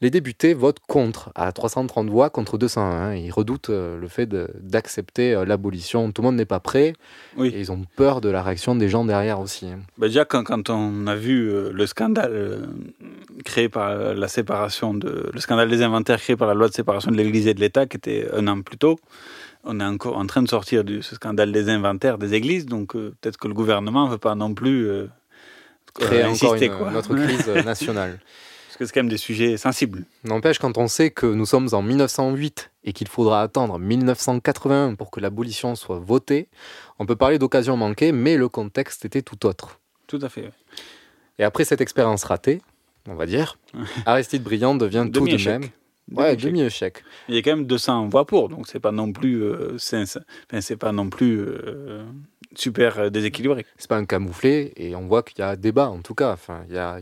[0.00, 3.14] les députés votent contre, à 330 voix contre 201.
[3.14, 6.10] Ils redoutent euh, le fait d'accepter euh, l'abolition.
[6.12, 6.92] Tout le monde n'est pas prêt.
[7.36, 7.48] Oui.
[7.54, 9.66] Et ils ont peur de la réaction des gens derrière aussi.
[9.66, 9.80] hein.
[9.98, 12.68] Bah, déjà, quand, quand on a vu euh, le scandale
[13.44, 15.30] créé par la séparation de.
[15.32, 17.86] le scandale des inventaires créé par la loi de séparation de l'Église et de l'État,
[17.86, 18.98] qui était un an plus tôt,
[19.64, 22.94] on est encore en train de sortir de ce scandale des inventaires des églises, donc
[22.96, 25.06] euh, peut-être que le gouvernement ne veut pas non plus euh,
[25.94, 26.90] Créer euh, encore une, quoi.
[26.90, 28.18] notre crise nationale.
[28.74, 30.02] Parce que c'est quand même des sujets sensibles.
[30.24, 35.12] N'empêche, quand on sait que nous sommes en 1908 et qu'il faudra attendre 1981 pour
[35.12, 36.48] que l'abolition soit votée,
[36.98, 39.78] on peut parler d'occasion manquée, mais le contexte était tout autre.
[40.08, 40.40] Tout à fait.
[40.40, 40.52] ouais.
[41.38, 42.62] Et après cette expérience ratée,
[43.08, 43.58] on va dire,
[44.06, 45.68] Aristide Briand devient tout de même.
[46.10, 47.04] Ouais, Demi-échec.
[47.28, 50.76] Il y a quand même 200 voix pour, donc c'est pas non plus, euh, c'est
[50.76, 52.02] pas non plus euh,
[52.54, 53.64] super euh, déséquilibré.
[53.76, 56.32] C'est pas un camouflé et on voit qu'il y a débat en tout cas.
[56.32, 57.00] Enfin, il y a,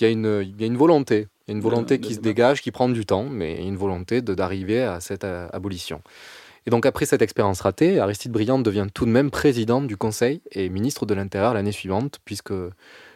[0.00, 1.28] il y a, une, il y a une volonté.
[1.46, 3.64] Il y a une De- volonté de qui se dégage, qui prend du temps, mais
[3.66, 6.02] une volonté de- d'arriver à cette euh, abolition.
[6.66, 10.40] Et donc après cette expérience ratée, Aristide Briand devient tout de même président du Conseil
[10.52, 12.52] et ministre de l'Intérieur l'année suivante, puisque,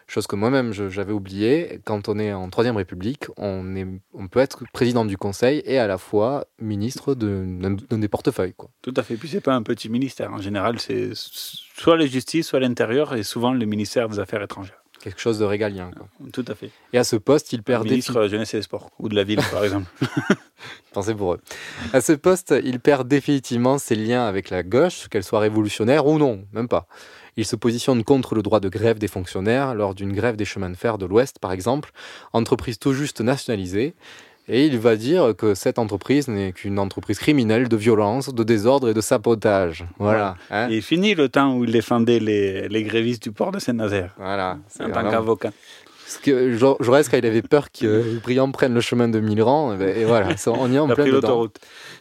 [0.08, 4.40] chose que moi-même j'avais oublié, quand on est en Troisième République, on, est, on peut
[4.40, 8.54] être président du Conseil et à la fois ministre de- d'un d'un des portefeuilles.
[8.54, 8.70] Quoi.
[8.82, 9.14] Tout à fait.
[9.16, 10.32] Puis c'est pas un petit ministère.
[10.32, 14.82] En général, c'est soit la justice, soit l'intérieur, et souvent le ministère des Affaires étrangères.
[15.06, 15.92] Quelque chose de régalien.
[15.96, 16.08] Quoi.
[16.32, 16.72] Tout à fait.
[16.92, 19.14] Et à ce poste, il perd ministre de la Jeunesse et des Sports, ou de
[19.14, 19.86] la ville, par exemple.
[20.92, 21.40] Pensez pour eux.
[21.92, 26.18] À ce poste, il perd définitivement ses liens avec la gauche, qu'elle soit révolutionnaire ou
[26.18, 26.88] non, même pas.
[27.36, 30.70] Il se positionne contre le droit de grève des fonctionnaires lors d'une grève des chemins
[30.70, 31.92] de fer de l'Ouest, par exemple,
[32.32, 33.94] entreprise tout juste nationalisée.
[34.48, 38.88] Et il va dire que cette entreprise n'est qu'une entreprise criminelle de violence, de désordre
[38.90, 39.84] et de sabotage.
[39.98, 40.36] Voilà.
[40.50, 40.68] hein.
[40.70, 44.14] Et fini le temps où il défendait les, les grévistes du port de Saint-Nazaire.
[44.18, 44.58] Voilà.
[44.80, 45.50] En tant qu'avocat.
[46.08, 49.76] Parce que Jaurès, quand il avait peur que Briand prenne le chemin de Milran, et,
[49.76, 51.28] ben- et voilà, on y est en plein dedans.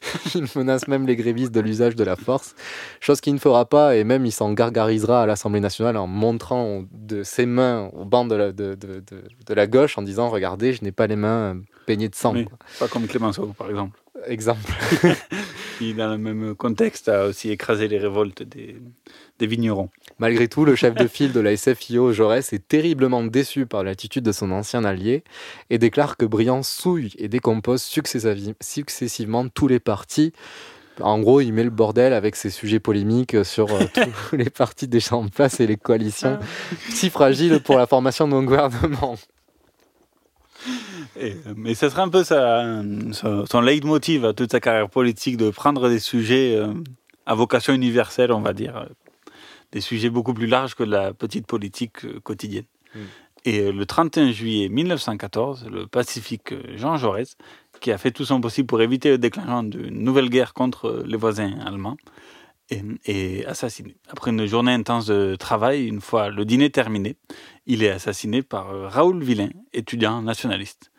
[0.35, 2.53] il menace même les grévistes de l'usage de la force,
[2.99, 6.83] chose qu'il ne fera pas, et même il s'en gargarisera à l'Assemblée nationale en montrant
[6.91, 10.29] de ses mains au banc de la, de, de- de- de la gauche en disant
[10.29, 12.33] Regardez, je n'ai pas les mains baignées de sang.
[12.33, 12.45] Oui,
[12.79, 13.97] pas comme Clémenceau, par exemple.
[14.27, 14.71] Exemple.
[15.77, 18.77] Qui, dans le même contexte, a aussi écrasé les révoltes des,
[19.39, 19.89] des vignerons.
[20.19, 24.23] Malgré tout, le chef de file de la SFIO, Jaurès, est terriblement déçu par l'attitude
[24.23, 25.23] de son ancien allié
[25.69, 30.31] et déclare que Briand souille et décompose successivement tous les partis.
[31.01, 33.83] En gros, il met le bordel avec ses sujets polémiques sur euh,
[34.29, 36.39] tous les partis déjà en place et les coalitions
[36.89, 39.17] si fragiles pour la formation de mon gouvernement.
[41.19, 45.37] Et, mais ce serait un peu sa, son, son leitmotiv à toute sa carrière politique
[45.37, 46.73] de prendre des sujets euh,
[47.25, 48.75] à vocation universelle, on va dire.
[48.77, 48.85] euh,
[49.71, 52.65] Des sujets beaucoup plus larges que la petite politique euh, quotidienne.
[52.93, 52.99] Mm.
[53.45, 57.37] Et le 31 juillet 1914, le pacifique Jean Jaurès,
[57.79, 61.17] qui a fait tout son possible pour éviter le déclenchement d'une nouvelle guerre contre les
[61.17, 61.97] voisins allemands,
[62.71, 63.95] est, est assassiné.
[64.09, 67.17] Après une journée intense de travail, une fois le dîner terminé,
[67.67, 70.89] il est assassiné par Raoul Villain, étudiant nationaliste.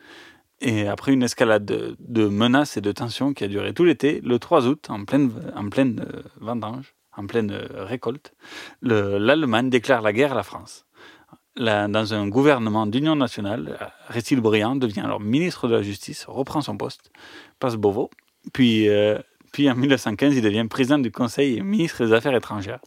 [0.60, 4.38] Et après une escalade de, menaces et de tensions qui a duré tout l'été, le
[4.38, 5.30] 3 août, en pleine,
[6.00, 8.32] euh, vendange, en pleine euh, récolte,
[8.80, 10.86] le- l'Allemagne déclare la guerre à la France.
[11.58, 16.76] Dans un gouvernement d'union nationale, Aristide Briand devient alors ministre de la Justice, reprend son
[16.76, 17.10] poste,
[17.58, 18.10] passe Beauvau,
[18.52, 19.18] puis, euh,
[19.52, 22.80] puis en 1915, il devient président du Conseil et ministre des Affaires étrangères.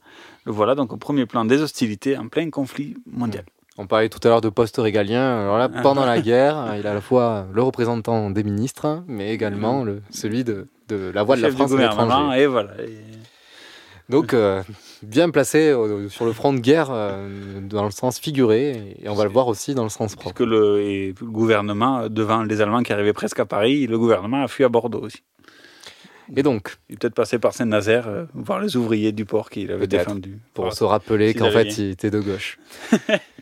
[0.46, 3.46] Le voilà donc au premier plan des hostilités en plein conflit mondial.
[3.82, 5.40] On parlait tout à l'heure de poste régalien.
[5.42, 5.82] Alors là, Ah.
[5.82, 10.02] pendant la guerre, il a à la fois le représentant des ministres, mais également le,
[10.10, 12.72] celui de, de la voix de la France à et voilà.
[12.82, 12.98] Et-
[14.10, 14.64] Donc, euh,
[15.04, 19.14] bien placé euh, sur le front de guerre euh, dans le sens figuré, et on
[19.14, 20.36] va le voir aussi dans le sens propre.
[20.36, 24.44] que le, et le gouvernement, devant les Allemands qui arrivaient presque à Paris, le gouvernement
[24.44, 25.22] a fui à Bordeaux aussi.
[26.36, 29.72] Et donc Il est peut-être passé par Saint-Nazaire, euh, voir les ouvriers du port qu'il
[29.72, 30.40] avait défendu.
[30.54, 30.76] pour Voilà.
[30.76, 32.60] se rappeler qu'en fait, il était de gauche.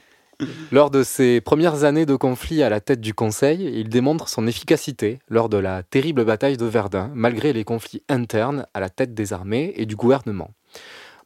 [0.72, 4.46] Lors de ses premières années de conflit à la tête du Conseil, il démontre son
[4.46, 9.16] efficacité lors de la terrible bataille de Verdun, malgré les conflits internes à la tête
[9.16, 10.52] des armées et du gouvernement.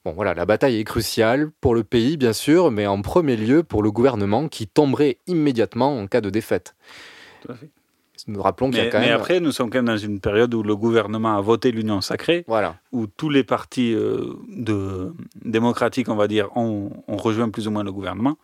[0.06, 3.64] Bon, voilà, la bataille est cruciale pour le pays, bien sûr, mais en premier lieu
[3.64, 6.76] pour le gouvernement qui tomberait immédiatement en cas de défaite.
[7.42, 7.70] Tout à fait.
[8.28, 9.16] Nous rappelons qu'il y a quand mais même.
[9.16, 12.44] après, nous sommes quand même dans une période où le gouvernement a voté l'union sacrée,
[12.48, 12.76] voilà.
[12.92, 17.72] où tous les partis euh, de, démocratiques, on va dire, ont, ont rejoint plus ou
[17.72, 18.38] moins le gouvernement,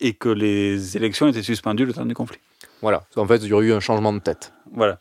[0.00, 2.38] et que les élections étaient suspendues le temps du conflit.
[2.82, 4.52] Voilà, en fait, il y aurait eu un changement de tête.
[4.72, 4.98] Voilà.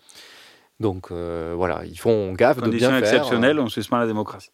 [0.80, 3.00] Donc euh, voilà, ils font gaffe de bien faire.
[3.00, 4.52] exceptionnelles, on suspend la démocratie.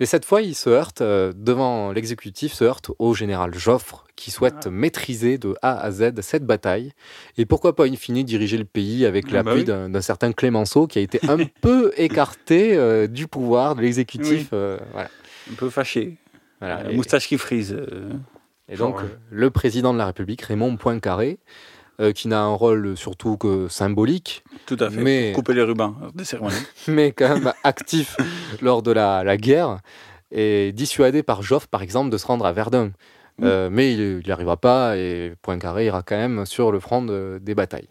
[0.00, 4.30] Mais cette fois, il se heurte, euh, devant l'exécutif, se heurte au général Joffre, qui
[4.30, 4.34] Ah.
[4.34, 6.92] souhaite maîtriser de A à Z cette bataille.
[7.38, 9.90] Et pourquoi pas, in fine, diriger le pays avec Ah bah l'appui oui.
[9.90, 14.40] d'un certain Clémenceau, qui a été un peu écarté euh, du pouvoir de l'exécutif.
[14.40, 14.48] Oui.
[14.52, 15.10] euh, voilà.
[15.50, 16.16] Un peu fâché.
[16.60, 16.90] Voilà.
[16.90, 17.76] Et- moustache qui frise.
[18.68, 21.38] Et donc, genre, le président de la République, Raymond Poincaré,
[22.00, 25.00] euh, qui n'a un rôle surtout que symbolique, Tout à fait.
[25.02, 26.56] mais, Couper les rubans des cérémonies.
[26.88, 28.16] mais quand même actif
[28.62, 29.78] lors de la, la guerre,
[30.32, 32.90] est dissuadé par Joffre, par exemple, de se rendre à Verdun.
[33.42, 37.40] Euh, mais il n'y arrivera pas et Poincaré ira quand même sur le front de-
[37.42, 37.88] des batailles.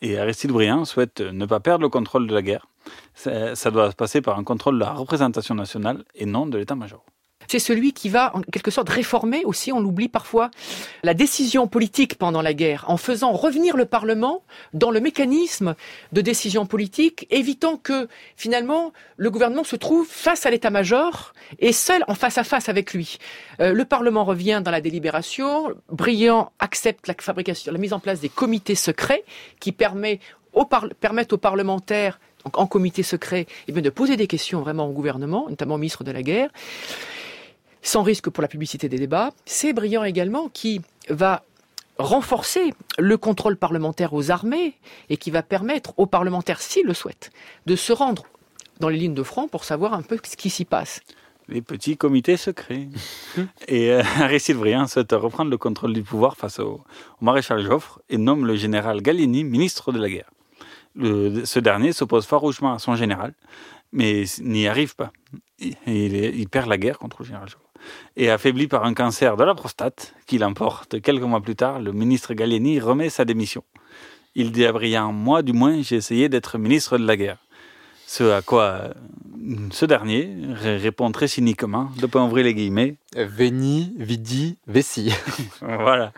[0.00, 2.66] Et Aristide Briand souhaite ne pas perdre le contrôle de la guerre.
[3.14, 7.04] Ça, ça doit passer par un contrôle de la représentation nationale et non de l'état-major.
[7.52, 10.50] C'est celui qui va, en quelque sorte, réformer aussi, on l'oublie parfois,
[11.02, 15.74] la décision politique pendant la guerre, en faisant revenir le Parlement dans le mécanisme
[16.12, 22.02] de décision politique, évitant que, finalement, le gouvernement se trouve face à l'état-major et seul
[22.08, 23.18] en face à face avec lui.
[23.60, 28.76] Euh, le Parlement revient dans la délibération, Briand accepte la mise en place des comités
[28.76, 29.24] secrets
[29.60, 30.22] qui permettent
[30.54, 30.64] aux
[31.36, 32.18] parlementaires,
[32.54, 36.12] en comité secret, eh de poser des questions vraiment au gouvernement, notamment au ministre de
[36.12, 36.48] la Guerre
[37.82, 39.32] sans risque pour la publicité des débats.
[39.44, 41.42] C'est Briand également qui va
[41.98, 44.74] renforcer le contrôle parlementaire aux armées
[45.10, 47.30] et qui va permettre aux parlementaires, s'ils le souhaitent,
[47.66, 48.24] de se rendre
[48.80, 51.00] dans les lignes de front pour savoir un peu ce qui s'y passe.
[51.48, 52.88] Les petits comités secrets.
[53.68, 56.80] et euh, Aristide Briand souhaite reprendre le contrôle du pouvoir face au,
[57.20, 60.30] au maréchal Joffre et nomme le général Gallieni ministre de la guerre.
[60.94, 63.34] Le- ce dernier s'oppose farouchement à son général,
[63.92, 65.12] mais n'y arrive pas.
[65.58, 67.61] Il, il est- il perd la guerre contre le général Joffre.
[68.16, 71.92] Et affaibli par un cancer de la prostate, qu'il emporte quelques mois plus tard, le
[71.92, 73.64] ministre Gallieni remet sa démission.
[74.34, 77.38] Il dit à Briand Moi, du moins, j'ai essayé d'être ministre de la guerre.
[78.06, 78.92] Ce à quoi euh,
[79.70, 82.96] ce dernier ré- répond très cyniquement, de pas ouvrir les guillemets.
[83.16, 85.12] Veni, vidi, vessi.
[85.60, 86.12] voilà.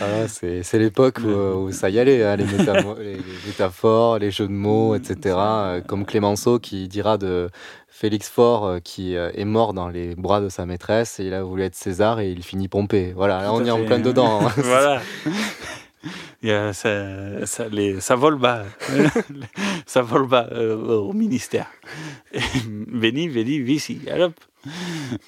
[0.00, 4.30] Ah, c'est l'époque où, où ça y allait, hein, les, métamo- les- les métaphores, les
[4.30, 5.36] jeux de mots, etc.
[5.38, 7.50] Euh, Comme Clémenceau qui dira de
[7.88, 11.34] Félix Faure euh, qui euh, est mort dans les bras de sa maîtresse et il
[11.34, 13.12] a voulu être César et il finit Pompée.
[13.16, 14.46] Voilà, là on est en plein dedans.
[14.46, 14.52] hein.
[14.56, 15.00] voilà.
[16.72, 18.62] Ça, ça, les- ça vole bas.
[19.84, 21.66] ça vole bas euh, au ministère.
[22.92, 24.00] Veni, veni, vici.
[24.16, 24.32] Hop.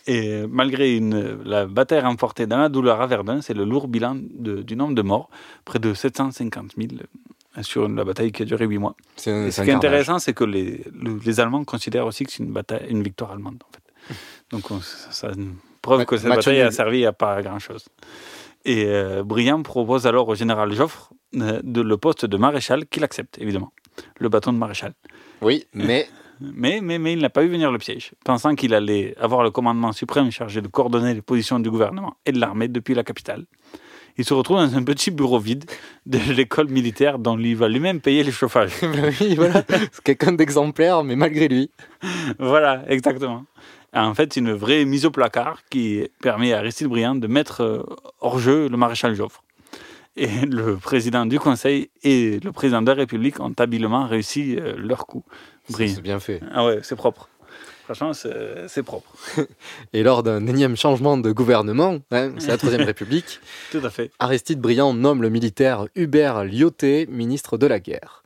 [0.06, 4.16] Et malgré une, la bataille remportée dans la douleur à Verdun, c'est le lourd bilan
[4.16, 5.28] de- du nombre de morts,
[5.64, 8.94] près de 750 000 euh, sur la bataille qui a duré 8 mois.
[9.46, 12.42] Et ce qui est intéressant, c'est que les, le- les Allemands considèrent aussi que c'est
[12.42, 13.62] une, bataille, une victoire allemande.
[13.68, 14.14] En fait.
[14.50, 15.30] Donc on- ça,
[15.82, 17.86] prouve que cette bataille a servi à pas grand-chose.
[18.64, 23.04] Et euh, Briand propose alors au général Joffre euh, de, le poste de maréchal, qu'il
[23.04, 23.72] accepte, évidemment.
[24.18, 24.94] Le bâton de maréchal.
[25.42, 26.08] Oui, mais...
[26.40, 29.50] Mais, mais, mais il n'a pas vu venir le piège, pensant qu'il allait avoir le
[29.50, 33.44] commandement suprême chargé de coordonner les positions du gouvernement et de l'armée depuis la capitale.
[34.16, 35.64] Il se retrouve dans un petit bureau vide
[36.06, 38.72] de l'école militaire dont il va lui-même payer les chauffages.
[39.20, 39.62] oui, voilà.
[39.92, 41.70] C'est quelqu'un d'exemplaire, mais malgré lui.
[42.40, 43.44] voilà, exactement.
[43.94, 47.62] En fait, c'est une vraie mise au placard qui permet à Aristide Briand de mettre
[47.62, 47.82] euh,
[48.20, 49.42] hors jeu le maréchal Joffre.
[50.16, 54.74] Et le président du Conseil et le président de la République ont habilement réussi euh,
[54.76, 55.24] leur coup.
[55.68, 56.40] C'est bien fait.
[56.52, 57.28] Ah ouais, c'est propre.
[57.84, 59.10] Franchement, c'est c'est propre.
[59.92, 63.40] Et lors d'un énième changement de gouvernement, hein, c'est la Troisième République,
[63.70, 64.10] Tout à fait.
[64.18, 68.22] Aristide Briand nomme le militaire Hubert Lyoté ministre de la guerre.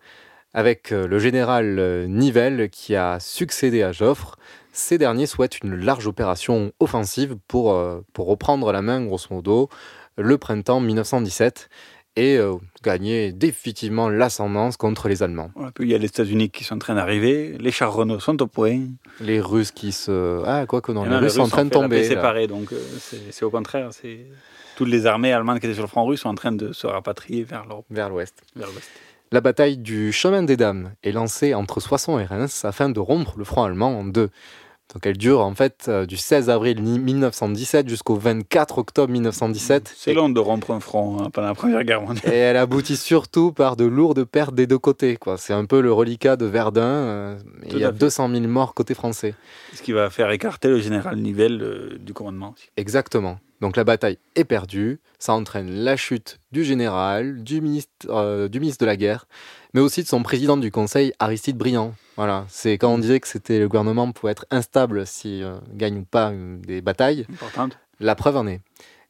[0.54, 4.36] Avec euh, le général euh, Nivelle qui a succédé à Joffre,
[4.72, 9.70] ces derniers souhaitent une large opération offensive pour, euh, pour reprendre la main, grosso modo,
[10.16, 11.70] le printemps 1917
[12.16, 15.50] et euh, gagner définitivement l'ascendance contre les Allemands.
[15.56, 18.20] Ouais, puis il y a les États-Unis qui sont en train d'arriver, les chars Renault
[18.20, 18.80] sont au point.
[19.20, 20.42] Les Russes qui se...
[20.46, 22.02] Ah, quoi que non, les non, Russes sont en train de tomber.
[22.02, 22.08] là.
[22.08, 23.88] séparée, donc euh, c'est c'est au contraire.
[23.92, 24.26] c'est
[24.76, 26.86] Toutes les armées allemandes qui étaient sur le front russe sont en train de se
[26.86, 27.86] rapatrier vers l'Europe.
[27.90, 28.42] Vers l'ouest.
[28.56, 28.90] Vers l'ouest.
[29.30, 33.38] La bataille du chemin des dames est lancée entre Soissons et Reims afin de rompre
[33.38, 34.28] le front allemand en deux.
[34.94, 39.94] Donc elle dure en fait euh, du 16 avril 1917 jusqu'au 24 octobre 1917.
[39.96, 42.32] C'est long de rompre un front hein, pendant la Première Guerre mondiale.
[42.32, 45.16] Et elle aboutit surtout par de lourdes pertes des deux côtés.
[45.16, 45.38] quoi.
[45.38, 46.82] C'est un peu le reliquat de Verdun.
[46.82, 47.38] euh,
[47.70, 47.98] il y a à fait.
[47.98, 49.34] 200 000 morts côté français.
[49.74, 52.54] Ce qui va faire écarter le général Nivelle euh, du commandement.
[52.76, 53.38] Exactement.
[53.60, 55.00] Donc la bataille est perdue.
[55.18, 59.26] Ça entraîne la chute du général, du ministre, euh, du ministre de la guerre,
[59.72, 61.94] mais aussi de son président du conseil, Aristide Briand.
[62.16, 62.44] Voilà.
[62.48, 66.04] C'est quand on disait que c'était le gouvernement pouvait être instable si euh, gagne ou
[66.04, 67.24] pas des batailles.
[67.32, 67.78] Importante.
[68.00, 68.60] La preuve en est.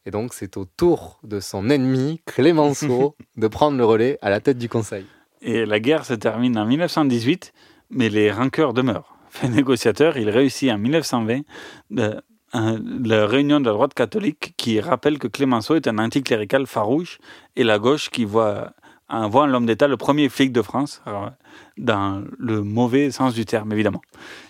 [0.05, 4.39] Et donc c'est au tour de son ennemi, Clémenceau, de prendre le relais à la
[4.39, 5.05] tête du conseil.
[5.41, 7.53] Et la guerre se termine en 1918,
[7.89, 9.12] mais les rancœurs demeurent.
[9.33, 11.41] Fait négociateur, il réussit en 1920
[11.89, 12.21] de-
[12.53, 17.17] un- la réunion de la droite catholique qui rappelle que Clémenceau est un anticlérical farouche
[17.55, 18.73] et la gauche qui voit,
[19.09, 21.31] en voit l'homme d'État le premier flic de France, alors,
[21.79, 24.01] dans le mauvais sens du terme, évidemment.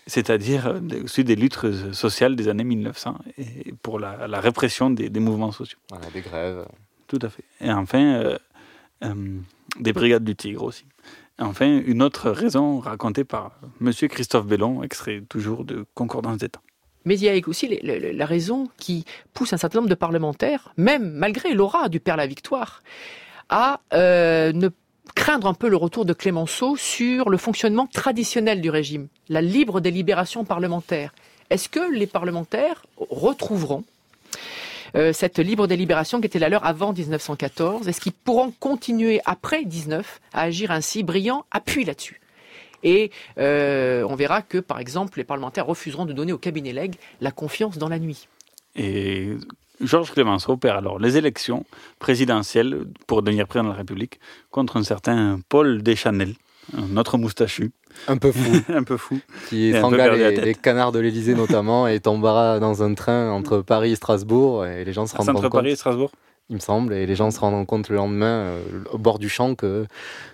[0.05, 1.57] C'est-à-dire euh, celui des luttes
[1.93, 5.79] sociales des années 1900 et pour la, la répression des, des mouvements sociaux.
[5.89, 6.65] Voilà, des grèves.
[7.07, 7.45] Tout à fait.
[7.61, 8.37] Et enfin, euh,
[9.05, 9.13] euh,
[9.79, 10.85] des brigades du Tigre aussi.
[11.39, 16.61] Enfin, une autre raison racontée par Monsieur Christophe Bellon, extrait toujours de Concordance temps.
[17.05, 21.11] Mais il y a aussi la raison qui pousse un certain nombre de parlementaires, même
[21.11, 22.81] malgré l'aura du Père la Victoire,
[23.49, 24.69] à euh, ne
[25.15, 29.81] craindre un peu le retour de Clémenceau sur le fonctionnement traditionnel du régime, la libre
[29.81, 31.13] délibération parlementaire.
[31.49, 33.83] Est-ce que les parlementaires retrouveront
[35.11, 40.21] cette libre délibération qui était la leur avant 1914 Est-ce qu'ils pourront continuer après 19
[40.33, 42.19] à agir ainsi Brillant appuie là-dessus?
[42.83, 46.95] Et euh, on verra que, par exemple, les parlementaires refuseront de donner au cabinet Leg
[47.21, 48.27] la confiance dans la nuit.
[48.75, 49.29] Et
[49.81, 51.65] Georges Clémenceau perd alors les élections
[51.99, 54.19] présidentielles pour devenir président de la République
[54.51, 56.33] contre un certain Paul Deschanel,
[56.75, 57.71] un moustachu.
[58.07, 58.61] Un peu fou.
[58.73, 59.19] un peu fou.
[59.49, 63.95] Qui la les, canards de l'Elysée notamment et tombera dans un train entre Paris et
[63.95, 65.51] Strasbourg et les gens se rendent c'est entre compte.
[65.51, 66.11] Paris et Strasbourg
[66.53, 69.27] Il me semble, et les gens se rendent compte le lendemain euh, au bord du
[69.27, 69.87] champ que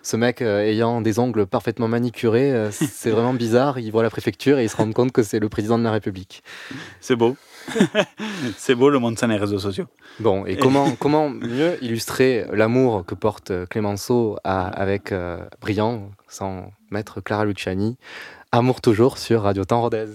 [0.04, 3.80] ce mec euh, ayant des ongles parfaitement manicurés, euh, c'est vraiment bizarre.
[3.80, 5.92] Il voit la préfecture et il se rend compte que c'est le président de la
[5.92, 6.44] République.
[7.00, 7.38] C'est beau.
[8.58, 9.86] c'est beau le monde sans les réseaux sociaux.
[10.20, 16.70] Bon, et comment, comment mieux illustrer l'amour que porte Clémenceau à- avec euh, Briand sans
[16.92, 17.96] mettre Clara Luciani
[18.52, 20.08] Amour toujours sur Radio Temps Rodez.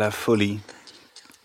[0.00, 0.58] La folie.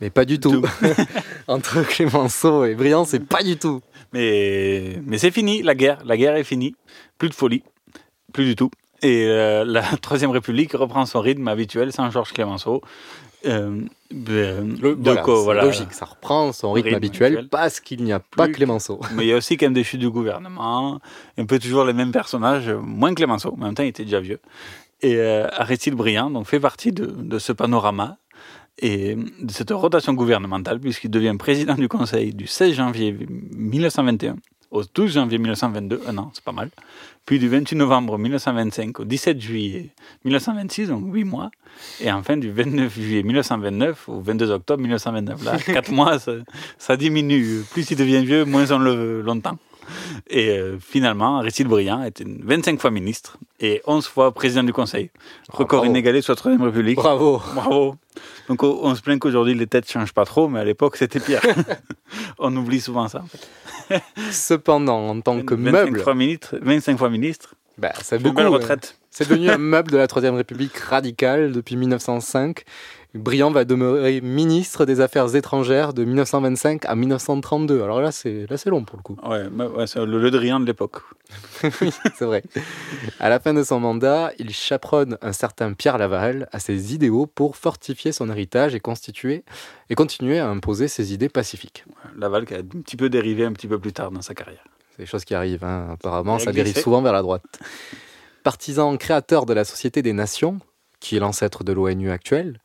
[0.02, 0.64] Mais pas du tout.
[1.48, 3.82] Entre Clémenceau et Briand, c'est pas du tout.
[4.14, 6.00] Mais, mais c'est fini, la guerre.
[6.06, 6.74] La guerre est finie.
[7.18, 7.64] Plus de folie.
[8.34, 8.72] Plus du tout.
[9.02, 12.82] Et euh, la Troisième République reprend son rythme habituel sans Georges Clémenceau.
[13.46, 15.66] Euh, Le, donc, voilà, euh, c'est voilà.
[15.66, 19.00] logique, ça reprend son rythme, habituel, parce qu'il n'y a pas Clémenceau.
[19.14, 21.00] Mais il y a aussi quand même des chutes du gouvernement,
[21.38, 24.20] un peu toujours les mêmes personnages, moins Clémenceau, mais en même temps il était déjà
[24.20, 24.40] vieux.
[25.02, 28.18] Et euh, Aristide Briand donc, fait partie de, de ce panorama
[28.80, 34.36] et de cette rotation gouvernementale, puisqu'il devient président du Conseil du 16 janvier 1921
[34.76, 36.70] au 12 janvier 1922, un an, c'est pas mal.
[37.26, 39.90] Puis du 28 novembre 1925 au 17 juillet
[40.26, 41.50] 1926, donc 8 mois.
[42.02, 45.44] Et enfin du 29 juillet 1929 au 22 octobre 1929.
[45.44, 46.34] Là, 4 mois, ça,
[46.78, 47.64] ça diminue.
[47.72, 49.58] Plus il devient vieux, moins on le veut longtemps.
[50.30, 55.12] Et euh, finalement, Aristide Briand était 25 fois ministre et 11 fois président du Conseil.
[55.50, 55.92] Record bravo.
[55.92, 56.96] inégalé sous la Troisième République.
[56.96, 57.42] Bravo.
[57.54, 57.96] Bravo.
[58.48, 61.42] Donc on, se plaint qu'aujourd'hui les têtes changent pas trop, mais à l'époque c'était pire.
[62.40, 63.22] on oublie souvent ça.
[63.22, 64.02] En fait.
[64.32, 67.56] Cependant, en tant que 25 meuble, fois ministre, 25 fois ministre.
[67.78, 68.36] bah, c'est une beaucoup.
[68.36, 68.56] belle ouais.
[68.56, 68.98] retraite.
[69.10, 72.66] C'est devenu un meuble de la Troisième République radicale depuis 1905.
[73.16, 77.82] Briand va demeurer ministre des Affaires étrangères de 1925 à 1932.
[77.82, 79.18] Alors là, c'est là, c'est long pour le coup.
[79.24, 80.98] Ouais, c'est le Le Drian de l'époque.
[81.82, 82.44] oui, c'est vrai.
[83.20, 87.26] À la fin de son mandat, il chaperonne un certain Pierre Laval à ses idéaux
[87.26, 89.46] pour fortifier son héritage et constituer
[89.90, 91.86] et continuer à imposer ses idées pacifiques.
[92.18, 94.64] Laval qui a un petit peu dérivé un petit peu plus tard dans sa carrière.
[94.92, 95.90] C'est des choses qui arrivent, hein.
[95.94, 97.44] apparemment, ça dérive souvent vers la droite.
[98.44, 100.60] Partisan créateur de la Société des Nations,
[101.00, 102.60] qui est l'ancêtre de l'ONU actuelle,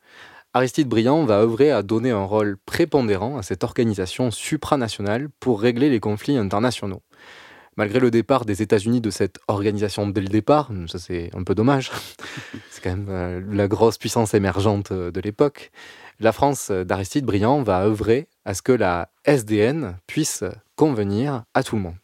[0.53, 5.89] Aristide Briand va œuvrer à donner un rôle prépondérant à cette organisation supranationale pour régler
[5.89, 7.01] les conflits internationaux.
[7.77, 11.55] Malgré le départ des États-Unis de cette organisation dès le départ, ça c'est un peu
[11.55, 11.89] dommage,
[12.69, 15.71] c'est quand même euh, la grosse puissance émergente euh, de l'époque,
[16.19, 20.43] la France euh, d'Aristide Briand va œuvrer à ce que la SDN puisse
[20.75, 21.95] convenir à tout le monde.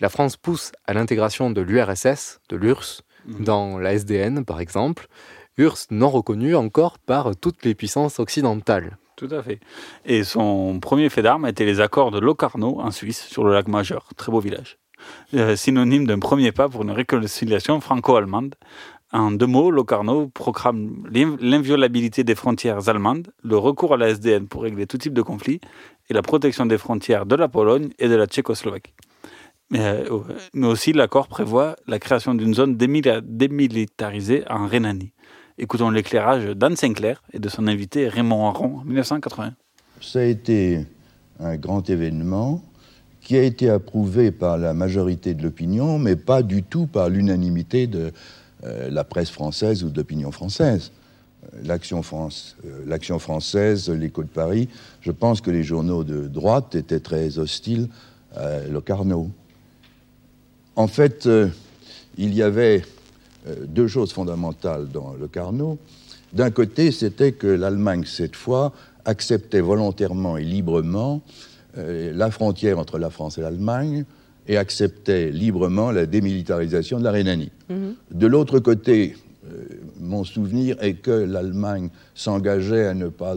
[0.00, 3.02] La France pousse à l'intégration de l'URSS, de l'URSS,
[3.40, 5.08] dans la SDN par exemple,
[5.58, 8.98] URSS non reconnue encore par toutes les puissances occidentales.
[9.16, 9.60] Tout à fait.
[10.04, 13.66] Et son premier fait d'armes était les accords de Locarno en Suisse, sur le lac
[13.66, 14.08] Majeur.
[14.16, 14.78] Très beau village.
[15.34, 18.54] Euh, synonyme d'un premier pas pour une réconciliation franco-allemande.
[19.12, 24.48] En deux mots, Locarno proclame l'in- l'inviolabilité des frontières allemandes, le recours à la SDN
[24.48, 25.60] pour régler tout type de conflit
[26.10, 28.92] et la protection des frontières de la Pologne et de la Tchécoslovaquie.
[29.70, 30.22] Mais, euh,
[30.62, 35.12] aussi, l'accord prévoit la création d'une zone démilitarisée en Rhénanie.
[35.58, 39.54] Écoutons l'éclairage d'Anne Sinclair et de son invité Raymond Aron en 1980.
[40.02, 40.84] Ça a été
[41.40, 42.62] un grand événement
[43.22, 47.86] qui a été approuvé par la majorité de l'opinion, mais pas du tout par l'unanimité
[47.86, 48.12] de
[48.64, 50.92] euh, la presse française ou de l'opinion française.
[51.54, 54.68] Euh, euh, l'Action française, l'écho de Paris,
[55.00, 57.88] je pense que les journaux de droite étaient très hostiles
[58.34, 59.30] à Locarno.
[60.76, 61.26] En fait,
[62.18, 62.82] il y avait
[63.68, 65.78] deux choses fondamentales dans le Carnot.
[66.32, 68.72] D'un côté, c'était que l'Allemagne, cette fois,
[69.04, 71.22] acceptait volontairement et librement
[71.78, 74.04] euh, la frontière entre la France et l'Allemagne
[74.48, 77.50] et acceptait librement la démilitarisation de la Rhénanie.
[78.10, 79.16] De l'autre côté,
[79.46, 79.64] euh,
[80.00, 83.36] mon souvenir est que l'Allemagne s'engageait à ne pas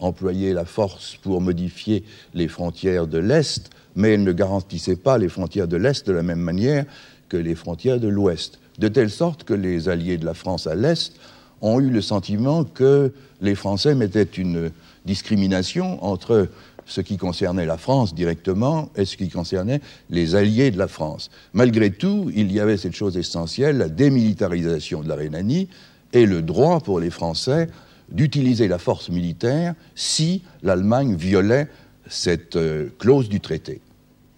[0.00, 2.04] employer la force pour modifier
[2.34, 6.22] les frontières de l'Est, mais elle ne garantissait pas les frontières de l'Est de la
[6.22, 6.84] même manière
[7.28, 8.58] que les frontières de l'Ouest.
[8.78, 11.14] De telle sorte que les alliés de la France à l'Est
[11.60, 14.70] ont eu le sentiment que les Français mettaient une
[15.04, 16.48] discrimination entre
[16.86, 21.30] ce qui concernait la France directement et ce qui concernait les alliés de la France.
[21.52, 25.68] Malgré tout, il y avait cette chose essentielle, la démilitarisation de la Rhénanie
[26.12, 27.68] et le droit pour les Français
[28.10, 31.68] d'utiliser la force militaire si l'Allemagne violait
[32.08, 33.82] cette euh, clause du traité.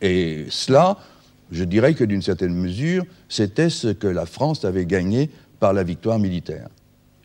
[0.01, 0.99] Et cela,
[1.51, 5.83] je dirais que d'une certaine mesure, c'était ce que la France avait gagné par la
[5.83, 6.69] victoire militaire.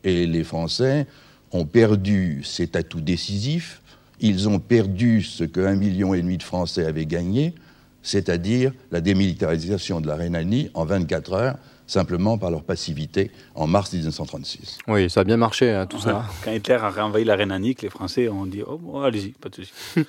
[0.04, 1.06] Et les Français
[1.52, 3.82] ont perdu cet atout décisif,
[4.20, 7.54] ils ont perdu ce qu'un million et demi de Français avaient gagné,
[8.02, 13.92] c'est-à-dire la démilitarisation de la Rhénanie en 24 heures, simplement par leur passivité en mars
[13.92, 14.78] 1936.
[14.88, 16.24] Oui, ça a bien marché, hein, tout ça.
[16.44, 19.48] Quand Hitler a réenvahi la Rhénanie, que les Français ont dit Oh, bon, allez-y, pas
[19.48, 19.72] de souci.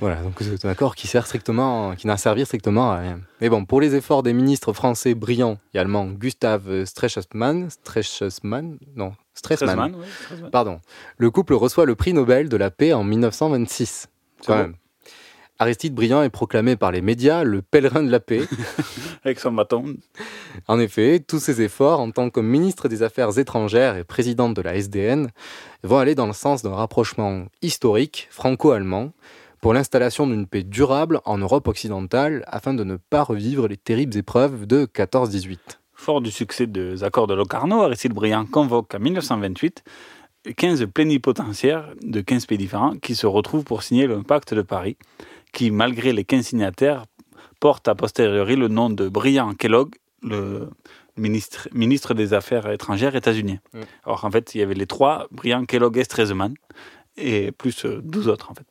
[0.00, 3.20] Voilà, donc c'est un accord qui sert strictement, qui n'a servi strictement à rien.
[3.40, 7.68] Mais bon, pour les efforts des ministres français brillants et allemands, Gustave Stresemann,
[8.96, 9.12] non,
[10.50, 10.80] pardon,
[11.18, 14.08] le couple reçoit le prix Nobel de la paix en 1926.
[14.46, 14.74] Quand même.
[15.58, 18.42] Aristide Briand est proclamé par les médias le pèlerin de la paix.
[19.24, 19.96] Avec son bâton.
[20.66, 24.60] En effet, tous ses efforts en tant que ministre des Affaires étrangères et président de
[24.60, 25.30] la SDN
[25.84, 29.12] vont aller dans le sens d'un rapprochement historique franco-allemand
[29.60, 34.16] pour l'installation d'une paix durable en Europe occidentale afin de ne pas revivre les terribles
[34.16, 35.58] épreuves de 14-18.
[35.94, 39.84] Fort du succès des accords de Locarno, Aristide Briand convoque en 1928
[40.52, 44.98] 15 plénipotentiaires de 15 pays différents qui se retrouvent pour signer le pacte de Paris,
[45.54, 47.06] qui, malgré les 15 signataires,
[47.60, 50.68] porte a posteriori le nom de Briand Kellogg, le
[51.16, 53.58] ministre, ministre des Affaires étrangères états-unien.
[53.72, 53.80] Mm.
[54.04, 56.54] Alors en fait, il y avait les trois, Briand Kellogg et Stresemann,
[57.16, 58.66] et plus euh, 12 autres en fait.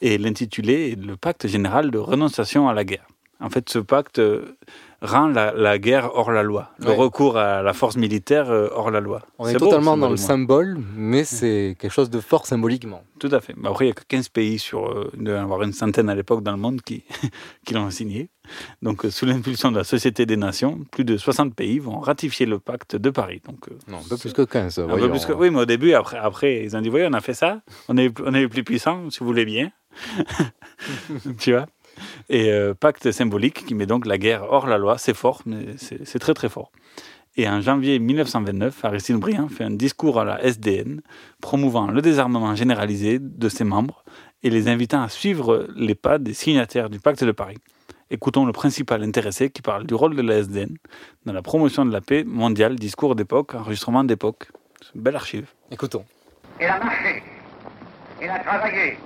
[0.00, 3.06] Et l'intitulé est le pacte général de renonciation à la guerre.
[3.40, 4.56] En fait, ce pacte euh,
[5.00, 6.96] rend la, la guerre hors la loi, le Ouais.
[6.96, 9.22] recours à la force militaire euh, hors la loi.
[9.38, 13.02] On est, beau, totalement dans le symbole, mais c'est quelque chose de fort symboliquement.
[13.20, 13.54] Tout à fait.
[13.56, 14.86] Mais après, il n'y a que 15 pays sur.
[14.88, 17.04] euh, il y en avoir une centaine à l'époque dans le monde qui,
[17.64, 18.28] qui l'ont signé.
[18.82, 22.46] Donc, euh, sous l'impulsion de la Société des Nations, plus de 60 pays vont ratifier
[22.46, 23.40] le pacte de Paris.
[23.46, 24.78] Donc, euh, Non, un peu plus que 15.
[24.78, 25.10] un peu voyons.
[25.10, 27.34] plus que- oui, mais au début, après, après, ils ont dit voyez, on a fait
[27.34, 29.70] ça, on est, on est les plus puissants, si vous voulez bien.
[31.38, 31.66] tu vois?
[32.28, 35.66] Et euh, pacte symbolique qui met donc la guerre hors la loi, c'est fort, mais
[35.76, 36.70] c'est c'est très très fort.
[37.36, 41.02] Et en janvier 1929, Aristide Briand fait un discours à la SDN
[41.40, 44.04] promouvant le désarmement généralisé de ses membres
[44.42, 47.58] et les invitant à suivre les pas des signataires du pacte de Paris.
[48.10, 50.78] Écoutons le principal intéressé qui parle du rôle de la SDN
[51.26, 54.48] dans la promotion de la paix mondiale, discours d'époque, enregistrement d'époque.
[54.80, 55.52] C'est une belle archive.
[55.70, 56.04] Écoutons.
[56.58, 57.22] Elle a marché,
[58.20, 58.98] elle a travaillé,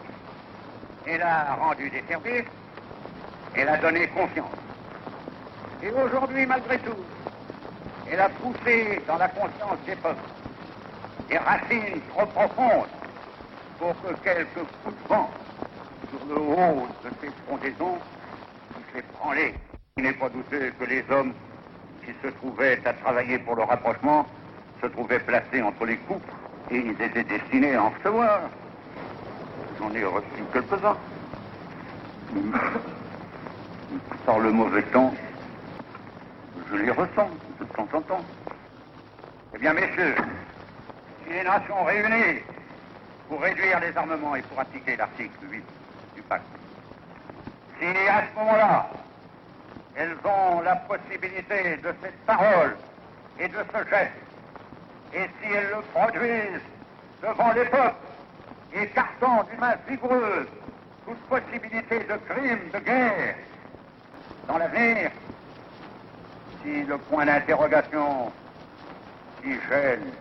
[1.06, 2.48] elle a rendu des services,
[3.56, 4.50] elle a donné confiance.
[5.82, 6.96] Et aujourd'hui, malgré tout,
[8.10, 10.20] elle a poussé dans la conscience des peuples
[11.28, 12.88] des racines trop profondes
[13.78, 15.30] pour que quelques coups de vent
[16.10, 17.98] sur le haut de ces fondaisons
[18.74, 19.54] puissent les branler.
[19.96, 21.32] Il n'est pas douteux que les hommes
[22.04, 24.26] qui se trouvaient à travailler pour le rapprochement
[24.82, 26.22] se trouvaient placés entre les coupes
[26.70, 28.40] et ils étaient destinés à en recevoir.
[29.78, 30.96] J'en ai reçu quelques-uns.
[34.26, 35.12] Par le mauvais temps,
[36.70, 37.30] je les ressens
[37.60, 38.24] de temps en temps.
[39.54, 40.14] Eh bien, messieurs,
[41.24, 42.40] si les nations réunies
[43.28, 45.64] pour réduire les armements et pour appliquer l'article 8
[46.16, 46.44] du pacte,
[47.78, 48.90] si à ce moment-là,
[49.96, 52.76] elles ont la possibilité de cette parole
[53.38, 54.12] et de ce geste,
[55.12, 56.62] et si elles le produisent
[57.22, 57.94] devant les peuples,
[58.74, 60.46] écartant d'une main vigoureuse
[61.06, 63.34] toute possibilité de crime, de guerre,
[64.48, 65.10] dans l'avenir,
[66.62, 68.32] si point d'interrogation
[69.42, 70.12] qui gêne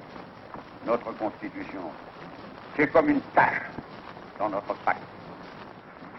[0.86, 1.82] notre Constitution,
[2.76, 3.70] c'est comme une tâche
[4.40, 5.00] dans notre pacte.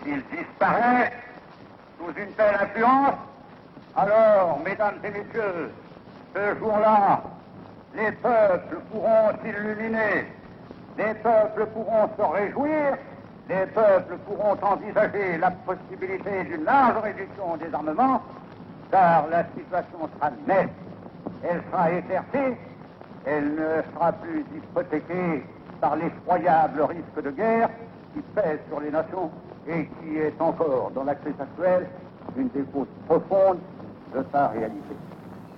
[0.02, 1.12] S'il disparaît
[1.98, 3.14] sous une telle influence,
[3.96, 5.70] alors, mesdames et messieurs,
[6.34, 7.22] ce jour-là,
[7.94, 10.26] les peuples pourront s'illuminer,
[10.96, 12.96] les peuples pourront se réjouir,
[13.48, 18.22] les peuples pourront envisager la possibilité d'une large réduction des armements,
[18.92, 20.70] car la situation sera nette,
[21.42, 22.56] elle sera éclaircie,
[23.24, 25.42] elle ne sera plus hypothéquée
[25.80, 27.70] par l'effroyable risque de guerre
[28.14, 29.30] qui pèse sur les nations
[29.66, 31.88] et qui est encore, dans la crise actuelle,
[32.36, 33.58] une des causes profondes
[34.14, 34.94] de sa réalité.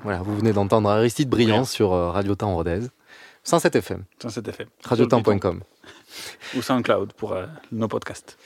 [0.03, 2.81] Voilà, vous venez d'entendre Aristide Briand sur euh, Radio Temps Rodez.
[3.43, 4.05] 107 FM.
[4.23, 4.69] 107 FM.
[4.85, 5.61] Radiotemps.com.
[6.57, 8.39] Ou SoundCloud pour euh, nos podcasts.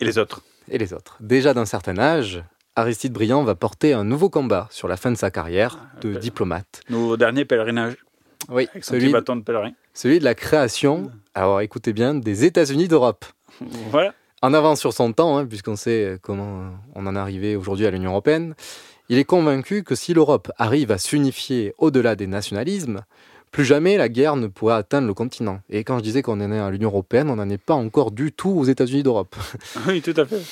[0.00, 0.42] Et les autres.
[0.68, 1.16] Et les autres.
[1.20, 2.42] Déjà d'un certain âge,
[2.76, 6.80] Aristide Briand va porter un nouveau combat sur la fin de sa carrière de diplomate.
[6.90, 7.96] Nos derniers pèlerinages.
[8.50, 9.70] Oui, Avec celui, de pèlerin.
[9.94, 13.24] celui de la création, alors écoutez bien, des États-Unis d'Europe.
[13.90, 14.12] Voilà.
[14.42, 17.90] En avance sur son temps, hein, puisqu'on sait comment on en est arrivé aujourd'hui à
[17.92, 18.54] l'Union européenne,
[19.08, 23.02] il est convaincu que si l'Europe arrive à s'unifier au-delà des nationalismes,
[23.50, 25.60] plus jamais la guerre ne pourrait atteindre le continent.
[25.70, 28.32] Et quand je disais qu'on est à l'Union européenne, on n'en est pas encore du
[28.32, 29.36] tout aux États-Unis d'Europe.
[29.86, 30.42] Oui, tout à fait.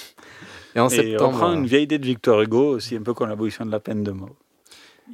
[0.75, 3.03] Et en Et septembre, on prend euh, une vieille idée de Victor Hugo, aussi un
[3.03, 4.31] peu comme l'abolition de la peine de mort.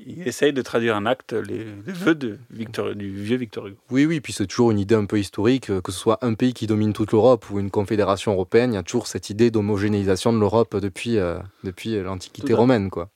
[0.06, 3.76] Il essaye de traduire en acte les, les vœux de Victor, du vieux Victor Hugo.
[3.90, 6.34] Oui, oui, puis c'est toujours une idée un peu historique, euh, que ce soit un
[6.34, 9.50] pays qui domine toute l'Europe ou une confédération européenne, il y a toujours cette idée
[9.50, 12.90] d'homogénéisation de l'Europe depuis, euh, depuis l'Antiquité romaine.
[12.90, 13.09] Quoi.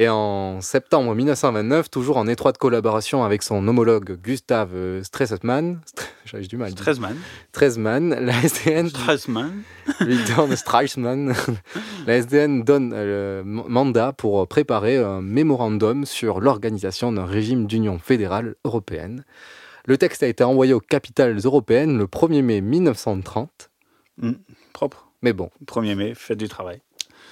[0.00, 5.80] Et en septembre 1929, toujours en étroite collaboration avec son homologue Gustave Stresemann,
[6.24, 6.70] j'ai du mal.
[6.70, 7.16] Stresemann.
[7.48, 9.64] Stresemann, la SDN Stresemann.
[10.00, 11.34] lui donne
[12.06, 18.54] la SDN donne le mandat pour préparer un mémorandum sur l'organisation d'un régime d'union fédérale
[18.64, 19.24] européenne.
[19.84, 23.68] Le texte a été envoyé aux capitales européennes le 1er mai 1930.
[24.18, 24.32] Mm,
[24.72, 25.08] propre.
[25.22, 26.82] Mais bon, 1er mai, fête du travail.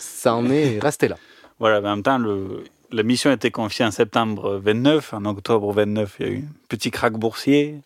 [0.01, 1.17] ça en est resté là.
[1.59, 5.15] Voilà, mais en même temps, le, la mission a été confiée en septembre 29.
[5.15, 7.81] En octobre 29, il y a eu un petit crack boursier.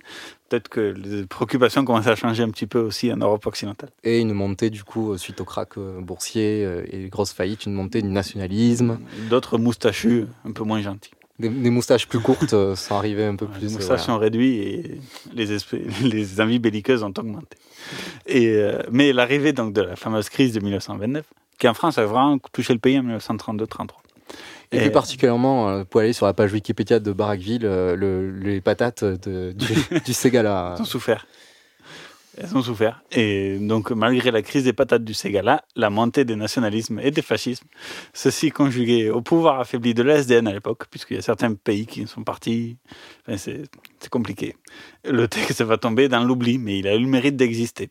[0.49, 3.91] Peut-être que les préoccupations commencent à changer un petit peu aussi en Europe occidentale.
[4.03, 7.75] Et une montée, du coup, suite au crack euh, boursier euh, et grosses faillites, une
[7.75, 8.99] montée du nationalisme.
[9.29, 11.13] D'autres moustachus un peu moins gentils.
[11.41, 13.61] Des, des moustaches plus courtes euh, sont arrivées un peu plus.
[13.61, 14.03] Les moustaches voilà.
[14.03, 15.01] sont réduits et
[15.35, 15.47] les,
[16.03, 17.57] les envies belliqueuses ont augmenté.
[18.27, 21.25] Et, euh, mais l'arrivée donc de la fameuse crise de 1929,
[21.59, 23.67] qui en France a vraiment touché le pays en 1932-33.
[24.73, 28.61] Et, plus particulièrement, euh, pour aller sur la page Wikipédia de Barackville, euh, le- les
[28.61, 29.67] patates de- du,
[30.05, 30.77] du Ségala.
[30.79, 31.27] Ont souffert.
[32.39, 33.03] Elles ont souffert.
[33.11, 37.23] Et donc, malgré la crise des patates du Ségala, la montée des nationalismes et des
[37.23, 37.67] fascismes,
[38.15, 41.87] ceci conjugué au pouvoir affaibli de la SDN à l'époque, puisqu'il y a certains pays
[41.87, 42.77] qui sont partis,
[43.27, 44.55] enfin, c'est compliqué.
[45.05, 47.91] Le texte va tomber dans l'oubli, mais il a eu le mérite d'exister.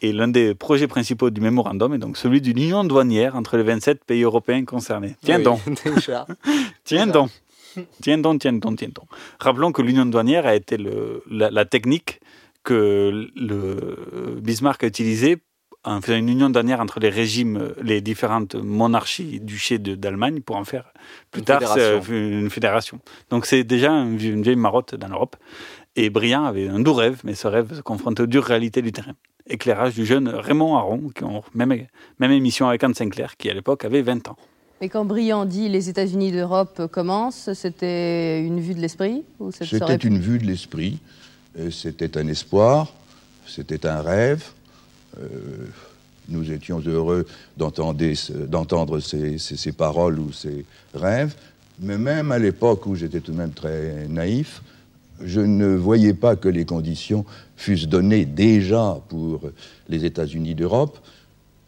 [0.00, 3.62] Et l'un des projets principaux du mémorandum est donc celui d'une union douanière entre les
[3.62, 5.16] 27 pays européens concernés.
[5.22, 5.60] Tiens Oui, donc
[5.94, 6.26] déjà.
[6.84, 7.30] Tiens donc.
[8.00, 9.06] Tiens donc, tiens donc, tiens donc.
[9.40, 12.20] Rappelons que l'union douanière a été le, la, la technique
[12.64, 15.38] que le Bismarck a utilisée
[15.86, 20.56] en faisant une union douanière entre les régimes, les différentes monarchies, duchés de- d'Allemagne, pour
[20.56, 20.92] en faire
[21.30, 22.02] plus Une tard fédération.
[22.06, 23.00] c'est une fédération.
[23.28, 25.36] Donc c'est déjà une vieille marotte dans l'Europe.
[25.94, 28.92] Et Briand avait un doux rêve, mais ce rêve se confrontait aux dures réalités du
[28.92, 29.12] terrain.
[29.46, 31.74] Éclairage du jeune Raymond Aron, qui ont même,
[32.18, 34.36] même émission avec Anne Sinclair, qui à l'époque avait 20 ans.
[34.80, 39.96] Et quand Briand dit les États-Unis d'Europe commencent, c'était une vue de l'esprit C'était serait-
[39.96, 41.33] une vue de l'esprit, euh,
[41.70, 42.92] c'était un espoir,
[43.46, 44.44] c'était un rêve.
[45.20, 45.66] Euh,
[46.28, 47.26] nous étions heureux
[47.56, 51.34] d'entendre ces, paroles ou ces rêves,
[51.80, 54.62] mais même à l'époque où j'étais tout de même très naïf,
[55.20, 57.24] je ne voyais pas que les conditions
[57.56, 59.42] fussent données déjà pour
[59.88, 60.98] les États-Unis d'Europe,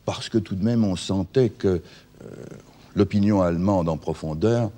[0.04, 1.80] parce que tout de même on sentait que euh,
[2.94, 4.70] l'opinion allemande en profondeur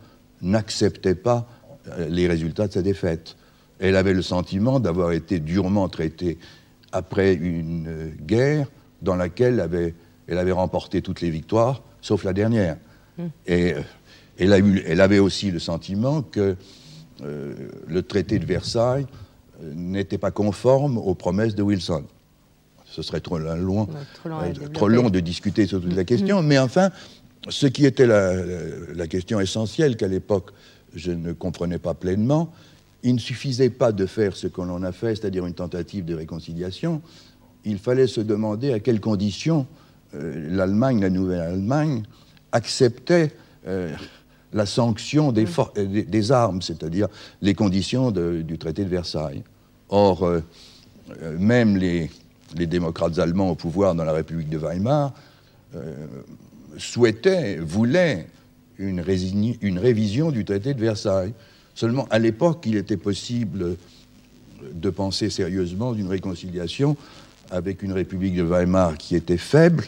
[0.42, 1.46] n'acceptait pas
[1.88, 3.36] euh, les résultats de sa défaite.
[3.78, 6.38] Elle avait le sentiment d'avoir été durement traitée
[6.92, 8.66] après une euh, guerre
[9.02, 9.94] dans laquelle elle avait,
[10.26, 12.76] elle avait remporté toutes les victoires, sauf la dernière.
[13.18, 13.22] Mm.
[13.46, 13.80] Et euh,
[14.38, 16.56] elle, a eu- elle avait aussi le sentiment que
[17.22, 17.54] euh,
[17.86, 19.06] le traité de Versailles
[19.74, 22.04] n'était pas conforme aux promesses de Wilson.
[22.84, 26.58] Ce serait trop long, trop long euh, trop de discuter sur toute la question, mais
[26.58, 26.90] enfin,
[27.48, 28.32] ce qui était la,
[28.94, 30.52] la question essentielle qu'à l'époque
[30.94, 32.50] je ne comprenais pas pleinement,
[33.02, 36.14] il ne suffisait pas de faire ce qu'on en a fait, c'est-à-dire une tentative de
[36.14, 37.00] réconciliation,
[37.64, 39.66] il fallait se demander à quelles conditions
[40.14, 42.02] euh, l'Allemagne, la Nouvelle-Allemagne,
[42.52, 43.30] acceptait
[43.66, 43.92] euh,
[44.52, 47.08] la sanction des, for- des- des armes, c'est-à-dire
[47.42, 49.42] les conditions de- du traité de Versailles.
[49.90, 50.40] Or, euh,
[51.38, 52.10] même les,
[52.56, 55.12] les démocrates allemands au pouvoir dans la République de Weimar
[56.76, 58.26] souhaitaient, voulaient
[58.78, 61.32] une révision du traité de Versailles.
[61.78, 63.76] Seulement, à l'époque, il était possible
[64.60, 66.96] de penser sérieusement d'une réconciliation
[67.52, 69.84] avec une République de Weimar qui était faible,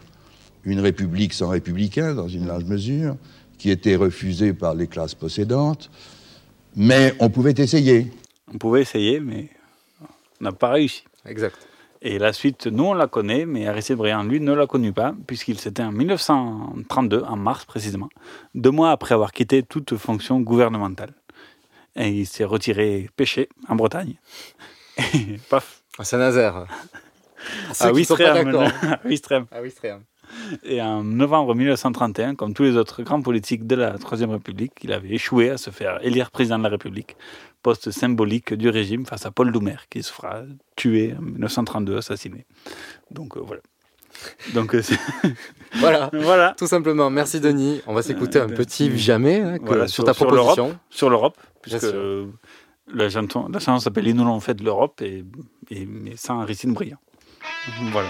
[0.63, 3.17] une République sans républicains dans une large mesure,
[3.59, 5.91] qui était refusée par les classes possédantes,
[6.77, 8.13] mais on pouvait essayer.
[8.55, 9.49] On pouvait essayer, mais
[10.41, 11.03] on n'a pas réussi.
[11.27, 11.57] Exact.
[12.03, 15.13] Et la suite, nous, on la connaît, mais Aristide Briand, lui, ne l'a connue pas,
[15.27, 18.11] puisqu'il s'était en 1932, en mars précisément,
[18.55, 21.15] deux mois après avoir quitté toute fonction gouvernementale.
[21.97, 24.15] Et il s'est retiré pêcher en Bretagne.
[24.99, 26.67] Et paf À Saint-Nazaire.
[27.81, 28.69] À d'accord.
[29.51, 30.03] À Ouistreham.
[30.63, 34.93] Et en novembre 1931, comme tous les autres grands politiques de la Troisième République, il
[34.93, 37.17] avait échoué à se faire élire président de la République,
[37.63, 40.43] poste symbolique du régime face à Paul Doumer, qui se fera
[40.77, 42.47] tuer en 1932, assassiné.
[43.11, 43.63] Donc euh, voilà.
[44.55, 44.83] Donc euh,
[45.81, 46.11] Voilà.
[46.13, 46.55] voilà.
[46.57, 47.11] Tout simplement.
[47.11, 47.81] Merci Denis.
[47.87, 50.79] On va s'écouter un Euh, petit jamais hein, que- Voilà, sur, ta proposition.
[50.91, 51.87] Sur l'Europe, puisque
[52.93, 55.25] La chanson, s'appelle Ils nous l'ont fait de l'Europe et,
[55.71, 56.99] et mais sans Aristide Briand.
[57.93, 58.09] Voilà.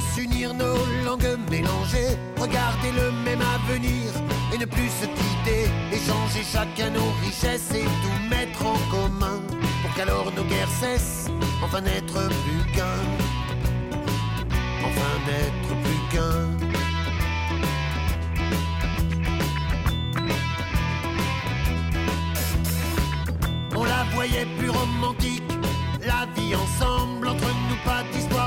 [0.00, 4.12] S'unir, nos langues mélangées, regarder le même avenir
[4.52, 9.40] et ne plus se quitter, échanger chacun nos richesses et tout mettre en commun,
[9.82, 11.30] pour qu'alors nos guerres cessent,
[11.62, 13.00] enfin n'être plus qu'un,
[14.84, 16.48] enfin n'être plus qu'un.
[23.76, 25.42] On la voyait plus romantique,
[26.04, 28.37] la vie ensemble, entre nous pas fric.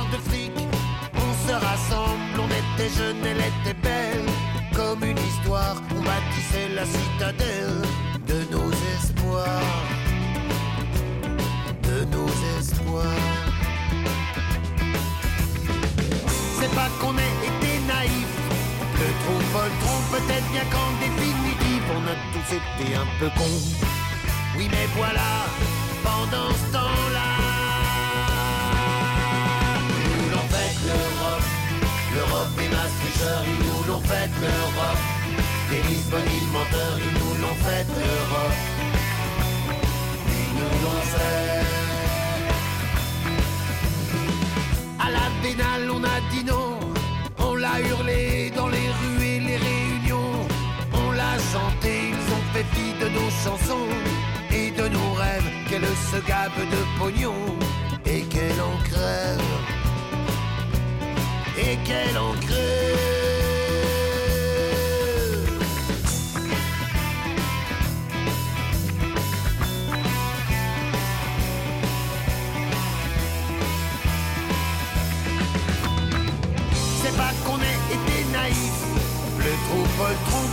[2.43, 4.25] On était jeunes, elle était belle.
[4.73, 7.81] Comme une histoire, on bâtissait la citadelle
[8.27, 9.85] de nos espoirs.
[11.83, 13.05] De nos espoirs.
[16.59, 18.39] C'est pas qu'on ait été naïfs,
[18.99, 23.61] le trou poltron, peut-être bien qu'en définitive, on a tous été un peu cons.
[24.57, 25.31] Oui, mais voilà,
[26.03, 27.40] pendant ce temps-là,
[32.41, 35.03] l'Europe des Maastrichters, ils nous l'ont fait l'Europe,
[35.69, 38.59] des Lisbonnes menteurs, ils nous l'ont fait l'Europe,
[40.27, 41.65] ils nous l'ont fait.
[44.99, 46.79] À la pénale, on a dit non,
[47.39, 50.47] on l'a hurlé dans les rues et les réunions,
[50.93, 53.87] on l'a chanté, ils ont fait fi de nos chansons.
[54.53, 57.33] Et de nos rêves, qu'elle se gabe de pognon.
[58.05, 59.39] Et qu'elle en crève,
[61.57, 62.97] et qu'elle en crève.
[77.01, 78.57] C'est pas qu'on ait été naïfs,
[79.39, 79.81] le trou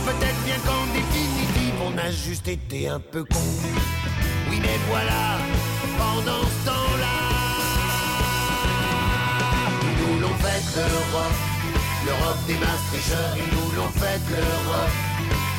[0.05, 3.39] peut-être bien qu'en définitive, on a juste été un peu con.
[4.49, 5.37] Oui, mais voilà,
[5.97, 7.38] pendant ce temps-là,
[10.75, 11.39] l'Europe,
[12.05, 14.95] l'Europe des Maastrichters, ils nous l'ont fait l'Europe,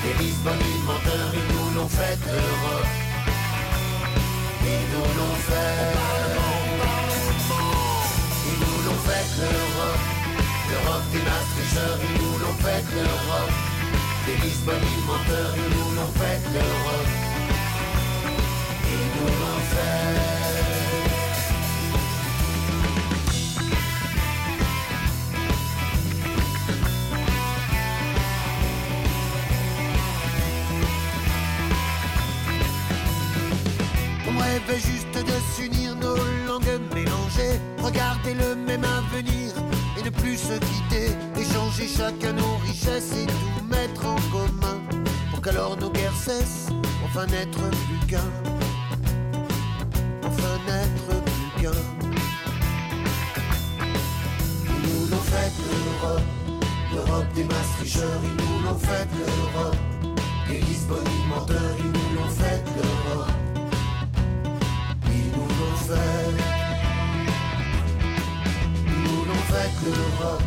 [0.03, 2.93] des Lisbonnes menteurs, ils nous l'ont fait l'Europe,
[4.63, 5.95] ils nous l'ont fait,
[8.49, 10.05] ils nous l'ont fait l'Europe,
[10.71, 13.55] l'Europe des Maastrichters, ils nous l'ont fait l'Europe,
[14.27, 17.11] des Lisbonnes menteurs, ils nous l'ont fait l'Europe.
[18.93, 20.50] Ils nous l'ont fait.
[35.23, 36.17] De s'unir, nos
[36.47, 39.53] langues mélangées, regarder le même avenir
[39.99, 44.81] et ne plus se quitter, échanger chacun nos richesses et tout mettre en commun,
[45.31, 46.69] pour qu'alors nos guerres cessent,
[47.05, 48.31] enfin n'être plus qu'un,
[50.25, 51.81] enfin n'être plus qu'un.
[54.83, 56.23] Nous l'ont fait l'Europe,
[56.95, 59.77] l'Europe des Maastrichters, ils nous l'ont fait l'Europe,
[60.49, 62.90] les Lisbonnes menteurs, ils nous l'ont fait l'Europe.
[65.91, 65.97] Ils
[69.03, 69.27] nous l'ont fait.
[69.27, 70.43] Nous l'ont fait l'Europe.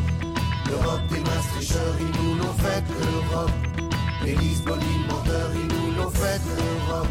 [0.70, 3.52] L'Europe des Maastrichters, nous l'ont fait l'Europe.
[4.24, 4.80] Les Lisbonnes
[5.10, 7.08] menteurs, ils nous l'ont fait l'Europe.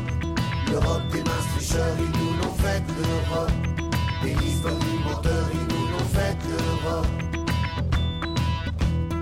[0.70, 3.52] L'Europe des Maastrichters, ils nous l'ont fait l'Europe.
[4.24, 7.10] Les Lisbonnes menteurs, ils nous l'ont fait l'Europe.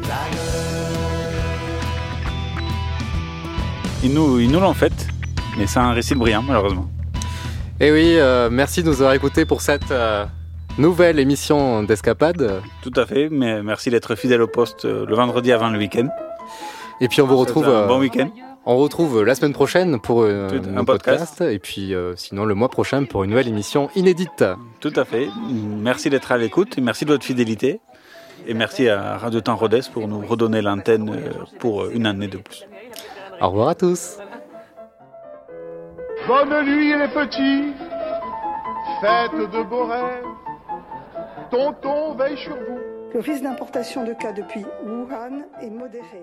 [0.03, 1.81] La gueule.
[4.05, 4.93] Ils nous ils nous fait,
[5.59, 6.89] mais sans un récit brillant, malheureusement.
[7.83, 10.27] Et oui, euh, merci de nous avoir écoutés pour cette euh,
[10.77, 12.61] nouvelle émission d'Escapade.
[12.83, 16.09] Tout à fait, mais merci d'être fidèle au poste euh, le vendredi avant le week-end.
[17.01, 17.65] Et puis on vous retrouve.
[17.65, 18.29] bon week-end.
[18.67, 21.39] On retrouve la semaine prochaine pour un podcast.
[21.39, 21.41] podcast.
[21.41, 24.45] et puis sinon le mois prochain pour une nouvelle émission inédite.
[24.81, 25.29] Tout à fait.
[25.51, 27.81] Merci d'être à l'écoute, et merci de votre fidélité.
[28.47, 31.11] Et merci à Radio Temps Rodez pour nous redonner l'antenne
[31.59, 32.67] pour une année de plus.
[33.41, 34.19] Au revoir à tous.
[36.27, 37.73] Bonne nuit les petits,
[39.01, 40.25] faites de beaux rêves.
[41.51, 42.79] Tonton veille sur vous.
[43.13, 46.23] Le risque d'importation de cas depuis Wuhan est modéré.